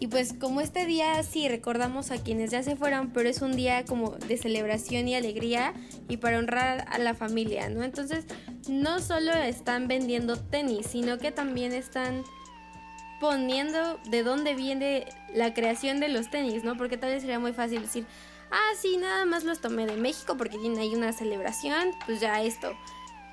Y 0.00 0.06
pues 0.06 0.32
como 0.32 0.60
este 0.60 0.86
día 0.86 1.20
sí 1.24 1.48
recordamos 1.48 2.12
a 2.12 2.18
quienes 2.18 2.52
ya 2.52 2.62
se 2.62 2.76
fueron, 2.76 3.10
pero 3.10 3.28
es 3.28 3.42
un 3.42 3.56
día 3.56 3.84
como 3.84 4.10
de 4.10 4.36
celebración 4.36 5.08
y 5.08 5.16
alegría 5.16 5.74
y 6.08 6.18
para 6.18 6.38
honrar 6.38 6.84
a 6.88 6.98
la 6.98 7.14
familia, 7.14 7.68
¿no? 7.68 7.82
Entonces 7.82 8.24
no 8.68 9.00
solo 9.00 9.32
están 9.32 9.88
vendiendo 9.88 10.36
tenis, 10.36 10.86
sino 10.86 11.18
que 11.18 11.32
también 11.32 11.72
están 11.72 12.22
poniendo 13.20 13.98
de 14.08 14.22
dónde 14.22 14.54
viene 14.54 15.06
la 15.34 15.52
creación 15.52 15.98
de 15.98 16.08
los 16.08 16.30
tenis, 16.30 16.62
¿no? 16.62 16.76
Porque 16.76 16.96
tal 16.96 17.10
vez 17.10 17.22
sería 17.22 17.40
muy 17.40 17.52
fácil 17.52 17.82
decir, 17.82 18.06
ah, 18.52 18.70
sí, 18.80 18.98
nada 18.98 19.24
más 19.24 19.42
los 19.42 19.60
tomé 19.60 19.86
de 19.86 19.96
México 19.96 20.36
porque 20.36 20.58
tiene 20.58 20.80
ahí 20.80 20.94
una 20.94 21.12
celebración, 21.12 21.90
pues 22.06 22.20
ya 22.20 22.40
esto. 22.40 22.76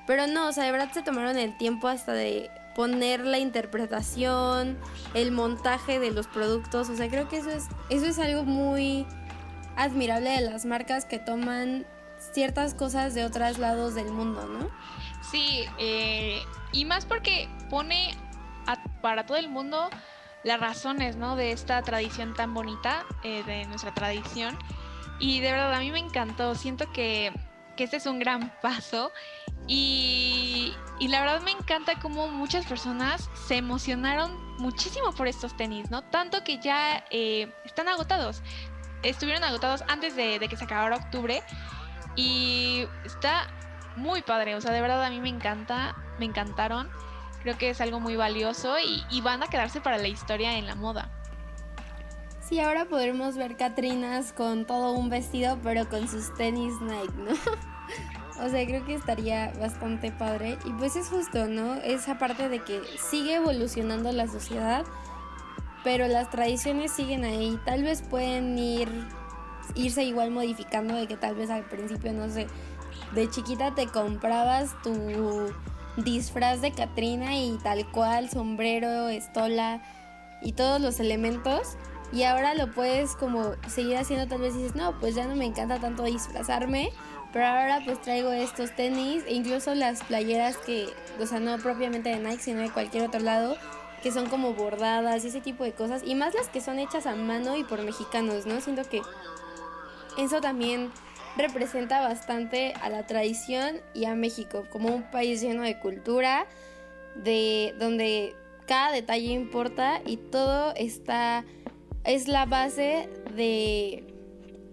Pero 0.07 0.25
no, 0.25 0.47
o 0.47 0.51
sea, 0.51 0.63
de 0.63 0.71
verdad 0.71 0.91
se 0.91 1.03
tomaron 1.03 1.37
el 1.37 1.55
tiempo 1.57 1.87
hasta 1.87 2.13
de 2.13 2.49
poner 2.75 3.21
la 3.21 3.39
interpretación, 3.39 4.77
el 5.13 5.31
montaje 5.31 5.97
de 5.97 6.11
los 6.11 6.27
productos. 6.27 6.89
O 6.89 6.95
sea, 6.95 7.09
creo 7.09 7.27
que 7.27 7.37
eso 7.37 7.49
es, 7.49 7.67
eso 7.89 8.05
es 8.05 8.19
algo 8.19 8.43
muy 8.43 9.07
admirable 9.77 10.29
de 10.29 10.41
las 10.41 10.65
marcas 10.65 11.05
que 11.05 11.17
toman 11.17 11.85
ciertas 12.33 12.73
cosas 12.73 13.13
de 13.13 13.25
otros 13.25 13.57
lados 13.57 13.95
del 13.95 14.11
mundo, 14.11 14.45
¿no? 14.47 14.69
Sí, 15.31 15.65
eh, 15.79 16.41
y 16.71 16.85
más 16.85 17.05
porque 17.05 17.49
pone 17.69 18.15
para 19.01 19.25
todo 19.25 19.37
el 19.37 19.49
mundo 19.49 19.89
las 20.43 20.59
razones, 20.59 21.15
¿no? 21.15 21.35
De 21.35 21.51
esta 21.51 21.81
tradición 21.81 22.33
tan 22.33 22.53
bonita, 22.53 23.05
eh, 23.23 23.43
de 23.43 23.65
nuestra 23.65 23.93
tradición. 23.93 24.57
Y 25.19 25.39
de 25.39 25.51
verdad, 25.51 25.73
a 25.73 25.79
mí 25.79 25.91
me 25.91 25.99
encantó. 25.99 26.55
Siento 26.55 26.91
que, 26.91 27.31
que 27.75 27.85
este 27.85 27.97
es 27.97 28.05
un 28.05 28.19
gran 28.19 28.53
paso 28.61 29.11
y, 29.67 30.34
la 31.01 31.19
verdad 31.19 31.41
me 31.41 31.51
encanta 31.51 31.99
cómo 31.99 32.27
muchas 32.27 32.65
personas 32.65 33.29
se 33.47 33.57
emocionaron 33.57 34.57
muchísimo 34.57 35.11
por 35.11 35.27
estos 35.27 35.55
tenis, 35.57 35.91
¿no? 35.91 36.03
Tanto 36.03 36.43
que 36.43 36.59
ya 36.59 37.03
eh, 37.11 37.53
están 37.65 37.87
agotados. 37.87 38.41
Estuvieron 39.03 39.43
agotados 39.43 39.83
antes 39.87 40.15
de, 40.15 40.39
que 40.39 40.55
se 40.55 40.63
acabara 40.63 40.95
octubre. 40.95 41.43
Y 42.15 42.87
está 43.03 43.47
muy 43.97 44.21
padre. 44.21 44.55
O 44.55 44.61
sea, 44.61 44.71
de 44.71 44.81
verdad 44.81 45.03
a 45.03 45.09
mí 45.09 45.19
me 45.19 45.29
encanta. 45.29 45.95
Me 46.17 46.25
encantaron. 46.25 46.89
Creo 47.43 47.57
que 47.57 47.69
es 47.69 47.81
algo 47.81 47.99
muy 47.99 48.15
valioso 48.15 48.79
y, 48.79 49.03
y 49.11 49.21
van 49.21 49.43
a 49.43 49.47
quedarse 49.47 49.81
para 49.81 49.97
la 49.97 50.07
historia 50.07 50.57
en 50.57 50.65
la 50.65 50.75
moda. 50.75 51.11
Sí, 52.39 52.59
ahora 52.59 52.85
podremos 52.85 53.35
ver 53.35 53.57
Catrinas 53.57 54.31
con 54.31 54.65
todo 54.65 54.93
un 54.93 55.09
vestido, 55.09 55.59
pero 55.61 55.89
con 55.89 56.07
sus 56.07 56.33
tenis 56.35 56.73
Nike, 56.79 57.13
¿no? 57.17 57.31
o 58.41 58.49
sea, 58.49 58.65
creo 58.65 58.85
que 58.85 58.95
estaría 58.95 59.51
bastante 59.59 60.11
padre. 60.11 60.57
Y 60.65 60.71
pues 60.73 60.95
es 60.95 61.09
justo, 61.09 61.47
¿no? 61.47 61.75
Esa 61.75 62.17
parte 62.17 62.49
de 62.49 62.63
que 62.63 62.81
sigue 63.09 63.35
evolucionando 63.35 64.11
la 64.11 64.27
sociedad, 64.27 64.85
pero 65.83 66.07
las 66.07 66.29
tradiciones 66.29 66.91
siguen 66.91 67.23
ahí. 67.23 67.59
Tal 67.65 67.83
vez 67.83 68.01
pueden 68.01 68.57
ir 68.57 68.89
irse 69.73 70.03
igual 70.03 70.31
modificando 70.31 70.93
de 70.95 71.07
que 71.07 71.17
tal 71.17 71.35
vez 71.35 71.49
al 71.49 71.63
principio, 71.63 72.13
no 72.13 72.29
sé, 72.29 72.47
de 73.13 73.29
chiquita 73.29 73.73
te 73.73 73.87
comprabas 73.87 74.79
tu 74.83 75.51
disfraz 75.97 76.61
de 76.61 76.71
Catrina 76.71 77.37
y 77.37 77.57
tal 77.63 77.89
cual, 77.91 78.29
sombrero, 78.29 79.09
estola 79.09 79.81
y 80.41 80.53
todos 80.53 80.79
los 80.79 80.99
elementos 80.99 81.77
y 82.11 82.23
ahora 82.23 82.53
lo 82.53 82.71
puedes 82.71 83.15
como 83.15 83.53
seguir 83.67 83.97
haciendo 83.97 84.27
tal 84.27 84.41
vez 84.41 84.53
dices, 84.53 84.75
no, 84.75 84.97
pues 84.99 85.15
ya 85.15 85.25
no 85.25 85.35
me 85.35 85.45
encanta 85.45 85.79
tanto 85.79 86.03
disfrazarme, 86.03 86.91
pero 87.35 87.47
ahora 87.47 87.81
pues 87.83 88.01
traigo 88.01 88.31
estos 88.31 88.73
tenis 88.77 89.25
e 89.27 89.33
incluso 89.33 89.75
las 89.75 90.01
playeras 90.05 90.55
que, 90.55 90.87
o 91.19 91.25
sea, 91.25 91.41
no 91.41 91.57
propiamente 91.57 92.07
de 92.07 92.17
Nike, 92.17 92.41
sino 92.41 92.61
de 92.61 92.71
cualquier 92.71 93.03
otro 93.03 93.19
lado, 93.19 93.57
que 94.01 94.13
son 94.13 94.29
como 94.29 94.53
bordadas 94.53 95.25
y 95.25 95.27
ese 95.27 95.41
tipo 95.41 95.65
de 95.65 95.73
cosas, 95.73 96.01
y 96.05 96.15
más 96.15 96.33
las 96.33 96.47
que 96.47 96.61
son 96.61 96.79
hechas 96.79 97.05
a 97.05 97.13
mano 97.13 97.57
y 97.57 97.65
por 97.65 97.83
mexicanos, 97.83 98.45
¿no? 98.45 98.61
Siento 98.61 98.83
que 98.89 99.01
eso 100.17 100.39
también 100.39 100.91
representa 101.35 101.99
bastante 101.99 102.73
a 102.81 102.87
la 102.87 103.05
tradición 103.05 103.81
y 103.93 104.05
a 104.05 104.15
México 104.15 104.63
como 104.71 104.95
un 104.95 105.03
país 105.11 105.41
lleno 105.41 105.63
de 105.63 105.77
cultura, 105.77 106.45
de 107.15 107.75
donde 107.77 108.33
cada 108.65 108.93
detalle 108.93 109.33
importa 109.33 109.99
y 110.05 110.15
todo 110.15 110.73
está 110.77 111.43
es 112.05 112.29
la 112.29 112.45
base 112.45 113.09
de, 113.35 114.14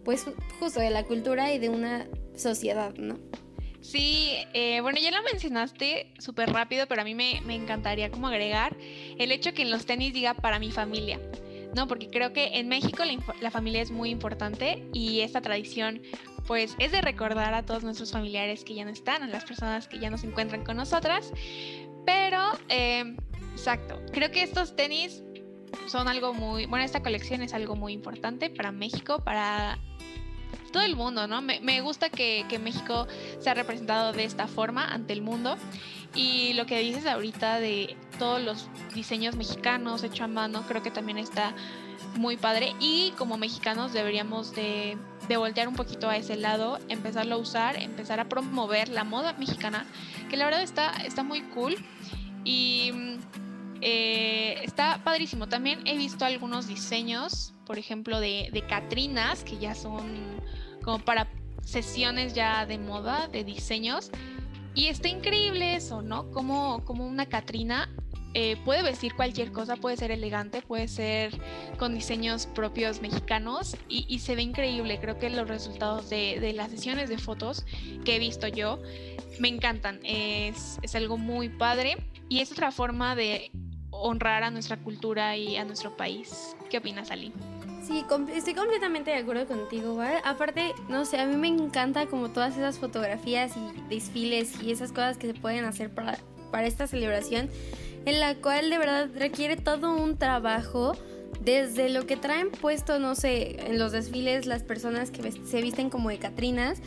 pues 0.05 0.27
justo 0.59 0.81
de 0.81 0.91
la 0.91 1.05
cultura 1.05 1.53
y 1.53 1.59
de 1.59 1.69
una 1.69 2.07
sociedad, 2.37 2.95
¿no? 2.97 3.19
Sí, 3.83 4.31
eh, 4.55 4.81
bueno, 4.81 4.99
ya 5.01 5.11
lo 5.11 5.23
mencionaste 5.25 6.13
súper 6.19 6.53
rápido, 6.53 6.87
pero 6.87 7.03
a 7.03 7.05
mí 7.05 7.17
me, 7.17 7.39
encantaría 7.53 8.11
como 8.13 8.29
agregar 8.29 8.77
el 9.19 9.33
hecho 9.33 9.53
que 9.55 9.63
en 9.63 9.71
los 9.73 9.87
tenis 9.87 10.15
diga 10.15 10.35
para 10.35 10.61
mi 10.61 10.71
familia, 10.71 11.21
¿no? 11.75 11.89
Porque 11.89 12.09
creo 12.09 12.33
que 12.33 12.59
en 12.59 12.69
México 12.69 13.03
la, 13.41 13.51
familia 13.51 13.83
es 13.83 13.91
muy 13.91 14.11
importante 14.11 14.89
y 14.93 15.21
esta 15.21 15.41
tradición 15.41 16.01
pues 16.47 16.77
es 16.79 16.93
de 16.93 17.01
recordar 17.01 17.55
a 17.55 17.65
todos 17.65 17.83
nuestros 17.83 18.13
familiares 18.13 18.65
que 18.65 18.75
ya 18.75 18.85
no 18.85 18.91
están, 18.91 19.25
a 19.25 19.27
las 19.27 19.45
personas 19.45 19.89
que 19.89 19.99
ya 19.99 20.11
no 20.11 20.19
se 20.19 20.29
encuentran 20.29 20.65
con 20.65 20.77
nosotras, 20.77 21.33
pero, 22.07 22.41
eh, 22.69 23.17
exacto, 23.53 24.01
creo 24.13 24.31
que 24.31 24.43
estos 24.43 24.77
tenis 24.77 25.25
son 25.87 26.09
algo 26.09 26.35
muy, 26.35 26.67
bueno, 26.67 26.85
esta 26.85 27.03
colección 27.03 27.43
es 27.43 27.55
algo 27.55 27.75
muy 27.75 27.93
importante 27.93 28.51
para 28.51 28.73
México, 28.73 29.23
para 29.25 29.79
todo 30.73 30.83
el 30.83 30.97
mundo, 30.97 31.27
¿no? 31.27 31.43
Me, 31.43 31.81
gusta 31.81 32.09
que, 32.11 32.45
que, 32.49 32.59
México 32.59 33.07
sea 33.39 33.55
representado 33.55 34.13
de 34.13 34.25
esta 34.25 34.47
forma 34.47 34.87
ante 34.87 35.13
el 35.13 35.23
mundo. 35.23 35.57
Y 36.15 36.53
lo 36.55 36.67
que 36.67 36.79
dices 36.81 37.07
ahorita 37.07 37.61
de 37.61 37.97
todos 38.19 38.43
los 38.43 38.69
diseños 38.95 39.37
mexicanos 39.37 40.03
hechos 40.03 40.23
a 40.23 40.27
mano, 40.27 40.65
creo 40.67 40.83
que 40.83 40.91
también 40.91 41.19
está 41.19 41.55
muy 42.17 42.37
padre. 42.37 42.75
Y 42.81 43.13
como 43.17 43.39
mexicanos 43.39 43.93
deberíamos 43.93 44.55
de, 44.55 44.99
de 45.29 45.37
voltear 45.37 45.69
un 45.69 45.75
poquito 45.75 46.09
a 46.09 46.17
ese 46.17 46.37
lado, 46.37 46.79
empezarlo 46.89 47.37
a 47.37 47.39
usar, 47.39 47.77
empezar 47.77 48.21
a 48.21 48.29
promover 48.29 48.89
la 48.89 49.05
moda 49.05 49.35
mexicana, 49.35 49.87
que 50.29 50.37
la 50.37 50.45
verdad 50.45 50.63
está, 50.63 50.93
está 51.05 51.23
muy 51.23 51.43
cool. 51.43 51.77
Y 52.45 52.93
eh, 53.83 54.61
está 54.63 55.03
padrísimo. 55.05 55.49
También 55.49 55.81
he 55.87 55.97
visto 55.97 56.25
algunos 56.25 56.69
diseños, 56.69 57.53
por 57.67 57.79
ejemplo, 57.79 58.21
de, 58.21 58.49
de 58.53 58.67
Catrinas, 58.67 59.45
que 59.45 59.59
ya 59.59 59.75
son 59.75 60.41
como 60.83 61.01
para 61.01 61.29
sesiones 61.65 62.35
ya 62.35 62.65
de 62.67 62.79
moda, 62.79 63.29
de 63.29 63.45
diseños. 63.45 64.11
Y 64.75 64.87
está 64.87 65.09
increíble 65.09 65.75
eso, 65.75 66.01
¿no? 66.01 66.31
Como, 66.31 66.85
como 66.85 67.07
una 67.07 67.27
Catrina 67.27 67.91
eh, 68.35 68.57
puede 68.65 68.83
vestir 68.83 69.15
cualquier 69.15 69.53
cosa, 69.53 69.77
puede 69.77 69.97
ser 69.99 70.11
elegante, 70.11 70.63
puede 70.63 70.89
ser 70.89 71.39
con 71.79 71.95
diseños 71.95 72.47
propios 72.47 73.03
mexicanos 73.03 73.77
y, 73.89 74.19
se 74.21 74.35
ve 74.35 74.43
increíble. 74.43 74.99
Creo 75.01 75.19
que 75.19 75.29
los 75.29 75.49
resultados 75.49 76.09
de, 76.09 76.39
de, 76.41 76.55
las 76.55 76.71
sesiones 76.71 77.11
de 77.11 77.19
fotos 77.19 77.67
que 78.05 78.17
he 78.17 78.19
visto 78.19 78.49
yo 78.49 78.81
me 79.39 79.49
encantan. 79.49 80.01
Es, 80.05 80.79
es 80.83 80.95
algo 80.95 81.19
muy 81.19 81.51
padre 81.51 81.97
y 82.31 82.41
es 82.41 82.51
otra 82.53 82.71
forma 82.71 83.15
de 83.15 83.51
honrar 84.03 84.43
a 84.43 84.51
nuestra 84.51 84.77
cultura 84.77 85.37
y 85.37 85.57
a 85.57 85.65
nuestro 85.65 85.97
país. 85.97 86.57
¿Qué 86.71 86.79
opinas, 86.79 87.11
Ali? 87.11 87.33
Sí, 87.87 88.05
estoy 88.35 88.55
completamente 88.55 89.11
de 89.11 89.17
acuerdo 89.17 89.47
contigo, 89.47 89.97
¿vale? 89.97 90.19
Aparte, 90.25 90.73
no 90.89 91.05
sé, 91.05 91.19
a 91.19 91.27
mí 91.27 91.37
me 91.37 91.49
encanta 91.49 92.07
como 92.07 92.31
todas 92.31 92.57
esas 92.57 92.79
fotografías 92.79 93.53
y 93.57 93.89
desfiles 93.89 94.63
y 94.63 94.71
esas 94.71 94.91
cosas 94.91 95.17
que 95.17 95.27
se 95.27 95.35
pueden 95.35 95.65
hacer 95.65 95.91
para, 95.91 96.17
para 96.53 96.67
esta 96.67 96.87
celebración, 96.87 97.51
en 98.05 98.21
la 98.21 98.37
cual 98.37 98.71
de 98.71 98.79
verdad 98.79 99.09
requiere 99.17 99.57
todo 99.57 99.97
un 99.97 100.17
trabajo 100.17 100.97
desde 101.41 101.89
lo 101.89 102.07
que 102.07 102.17
traen 102.17 102.51
puesto, 102.51 103.01
no 103.01 103.17
sé, 103.17 103.67
en 103.67 103.79
los 103.79 103.91
desfiles 103.91 104.47
las 104.47 104.63
personas 104.63 105.11
que 105.11 105.33
se 105.33 105.61
visten 105.61 105.91
como 105.91 106.11
de 106.11 106.19
Catrinas, 106.19 106.79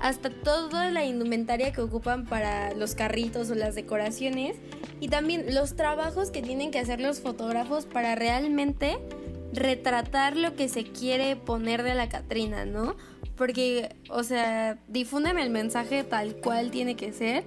hasta 0.00 0.28
toda 0.28 0.90
la 0.90 1.04
indumentaria 1.04 1.72
que 1.72 1.80
ocupan 1.80 2.26
para 2.26 2.74
los 2.74 2.94
carritos 2.94 3.50
o 3.50 3.54
las 3.54 3.74
decoraciones 3.74 4.56
y 5.02 5.08
también 5.08 5.52
los 5.52 5.74
trabajos 5.74 6.30
que 6.30 6.42
tienen 6.42 6.70
que 6.70 6.78
hacer 6.78 7.00
los 7.00 7.18
fotógrafos 7.18 7.86
para 7.86 8.14
realmente 8.14 9.00
retratar 9.52 10.36
lo 10.36 10.54
que 10.54 10.68
se 10.68 10.84
quiere 10.84 11.34
poner 11.34 11.82
de 11.82 11.96
la 11.96 12.08
Catrina, 12.08 12.66
¿no? 12.66 12.94
Porque, 13.34 13.96
o 14.10 14.22
sea, 14.22 14.78
difunden 14.86 15.40
el 15.40 15.50
mensaje 15.50 16.04
tal 16.04 16.36
cual 16.36 16.70
tiene 16.70 16.94
que 16.94 17.12
ser. 17.12 17.42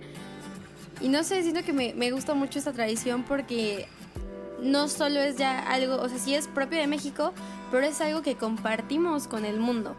Y 1.00 1.08
no 1.08 1.24
sé, 1.24 1.44
siento 1.44 1.64
que 1.64 1.72
me, 1.72 1.94
me 1.94 2.12
gusta 2.12 2.34
mucho 2.34 2.60
esta 2.60 2.74
tradición 2.74 3.24
porque 3.24 3.88
no 4.62 4.90
solo 4.90 5.22
es 5.22 5.38
ya 5.38 5.58
algo, 5.60 5.96
o 5.96 6.10
sea, 6.10 6.20
sí 6.20 6.36
es 6.36 6.50
propio 6.50 6.80
de 6.80 6.88
México, 6.88 7.32
pero 7.72 7.86
es 7.86 8.02
algo 8.02 8.22
que 8.22 8.36
compartimos 8.36 9.30
con 9.30 9.46
el 9.46 9.62
mundo. 9.62 9.96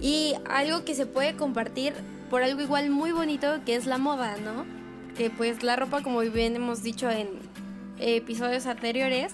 Y 0.00 0.34
algo 0.48 0.84
que 0.84 0.94
se 0.94 1.06
puede 1.06 1.34
compartir 1.34 1.92
por 2.30 2.44
algo 2.44 2.60
igual 2.60 2.88
muy 2.90 3.10
bonito 3.10 3.48
que 3.66 3.74
es 3.74 3.86
la 3.86 3.98
moda, 3.98 4.36
¿no? 4.36 4.83
Que 5.16 5.30
pues 5.30 5.62
la 5.62 5.76
ropa, 5.76 6.02
como 6.02 6.20
bien 6.20 6.56
hemos 6.56 6.82
dicho 6.82 7.10
en 7.10 7.28
episodios 7.98 8.66
anteriores, 8.66 9.32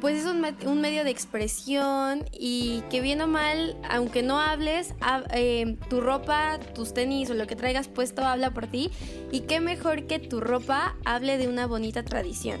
pues 0.00 0.16
es 0.16 0.26
un, 0.26 0.80
medio 0.80 1.04
de 1.04 1.10
expresión 1.10 2.24
y 2.32 2.82
que 2.90 3.00
bien 3.00 3.20
o 3.20 3.26
mal, 3.26 3.76
aunque 3.88 4.22
no 4.22 4.40
hables, 4.40 4.94
eh, 5.34 5.76
tu 5.88 6.00
ropa, 6.00 6.58
tus 6.74 6.94
tenis 6.94 7.30
o 7.30 7.34
lo 7.34 7.46
que 7.46 7.54
traigas 7.54 7.88
puesto 7.88 8.24
habla 8.24 8.50
por 8.50 8.66
ti. 8.66 8.90
Y 9.30 9.40
qué 9.40 9.60
mejor 9.60 10.06
que 10.06 10.18
tu 10.18 10.40
ropa 10.40 10.96
hable 11.04 11.36
de 11.36 11.48
una 11.48 11.66
bonita 11.66 12.02
tradición. 12.02 12.60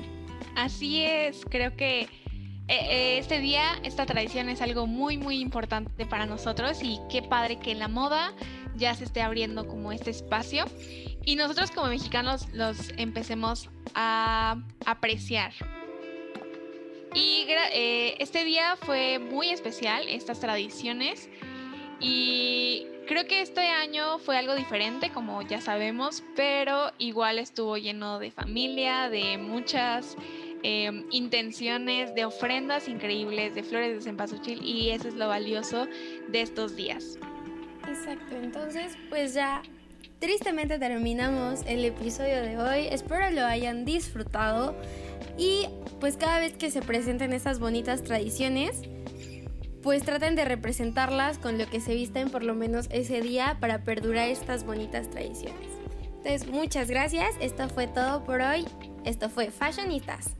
Así 0.54 1.02
es, 1.02 1.44
creo 1.48 1.76
que 1.76 2.02
eh, 2.02 2.08
eh, 2.68 3.18
este 3.18 3.40
día, 3.40 3.62
esta 3.84 4.04
tradición 4.04 4.48
es 4.48 4.60
algo 4.60 4.86
muy, 4.86 5.16
muy 5.16 5.40
importante 5.40 6.04
para 6.04 6.26
nosotros 6.26 6.82
y 6.82 6.98
qué 7.10 7.22
padre 7.22 7.58
que 7.58 7.74
la 7.74 7.88
moda 7.88 8.34
ya 8.76 8.94
se 8.94 9.04
esté 9.04 9.22
abriendo 9.22 9.66
como 9.66 9.92
este 9.92 10.10
espacio 10.10 10.66
y 11.24 11.36
nosotros 11.36 11.70
como 11.70 11.88
mexicanos 11.88 12.48
los 12.52 12.90
empecemos 12.96 13.68
a 13.94 14.56
apreciar. 14.86 15.52
Y 17.14 17.46
eh, 17.48 18.14
este 18.18 18.44
día 18.44 18.76
fue 18.76 19.18
muy 19.18 19.50
especial, 19.50 20.08
estas 20.08 20.40
tradiciones, 20.40 21.28
y 21.98 22.86
creo 23.08 23.26
que 23.26 23.40
este 23.40 23.66
año 23.66 24.18
fue 24.18 24.38
algo 24.38 24.54
diferente, 24.54 25.10
como 25.10 25.42
ya 25.42 25.60
sabemos, 25.60 26.22
pero 26.36 26.92
igual 26.98 27.38
estuvo 27.38 27.76
lleno 27.76 28.18
de 28.18 28.30
familia, 28.30 29.10
de 29.10 29.38
muchas 29.38 30.16
Em, 30.62 31.06
intenciones, 31.10 32.14
de 32.14 32.26
ofrendas 32.26 32.86
increíbles, 32.86 33.54
de 33.54 33.62
flores 33.62 33.96
de 33.96 34.02
cempasúchil 34.02 34.62
y 34.62 34.90
eso 34.90 35.08
es 35.08 35.14
lo 35.14 35.26
valioso 35.26 35.86
de 36.28 36.42
estos 36.42 36.76
días. 36.76 37.18
Exacto, 37.88 38.36
entonces 38.36 38.98
pues 39.08 39.32
ya 39.32 39.62
tristemente 40.20 40.78
terminamos 40.78 41.62
el 41.66 41.84
episodio 41.84 42.42
de 42.42 42.58
hoy, 42.58 42.86
espero 42.90 43.30
lo 43.30 43.44
hayan 43.44 43.84
disfrutado 43.86 44.76
y 45.36 45.66
pues 45.98 46.16
cada 46.16 46.38
vez 46.38 46.52
que 46.52 46.70
se 46.70 46.82
presenten 46.82 47.32
estas 47.32 47.58
bonitas 47.58 48.02
tradiciones, 48.02 48.82
pues 49.82 50.02
traten 50.02 50.36
de 50.36 50.44
representarlas 50.44 51.38
con 51.38 51.56
lo 51.56 51.66
que 51.66 51.80
se 51.80 51.94
visten 51.94 52.28
por 52.28 52.44
lo 52.44 52.54
menos 52.54 52.86
ese 52.90 53.22
día 53.22 53.56
para 53.60 53.82
perdurar 53.82 54.28
estas 54.28 54.64
bonitas 54.64 55.08
tradiciones. 55.08 55.68
Entonces, 56.22 56.46
muchas 56.48 56.90
gracias. 56.90 57.34
Esto 57.40 57.66
fue 57.70 57.86
todo 57.86 58.22
por 58.24 58.42
hoy. 58.42 58.66
Esto 59.06 59.30
fue 59.30 59.50
Fashionistas. 59.50 60.36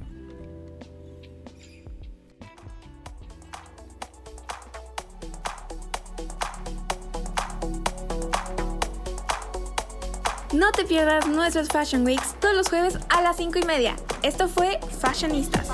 No 10.60 10.72
te 10.72 10.84
pierdas 10.84 11.26
nuestros 11.26 11.68
Fashion 11.68 12.04
Weeks 12.04 12.34
todos 12.38 12.54
los 12.54 12.68
jueves 12.68 12.98
a 13.08 13.22
las 13.22 13.38
5 13.38 13.60
y 13.60 13.62
media. 13.62 13.96
Esto 14.22 14.46
fue 14.46 14.78
Fashionistas. 15.00 15.68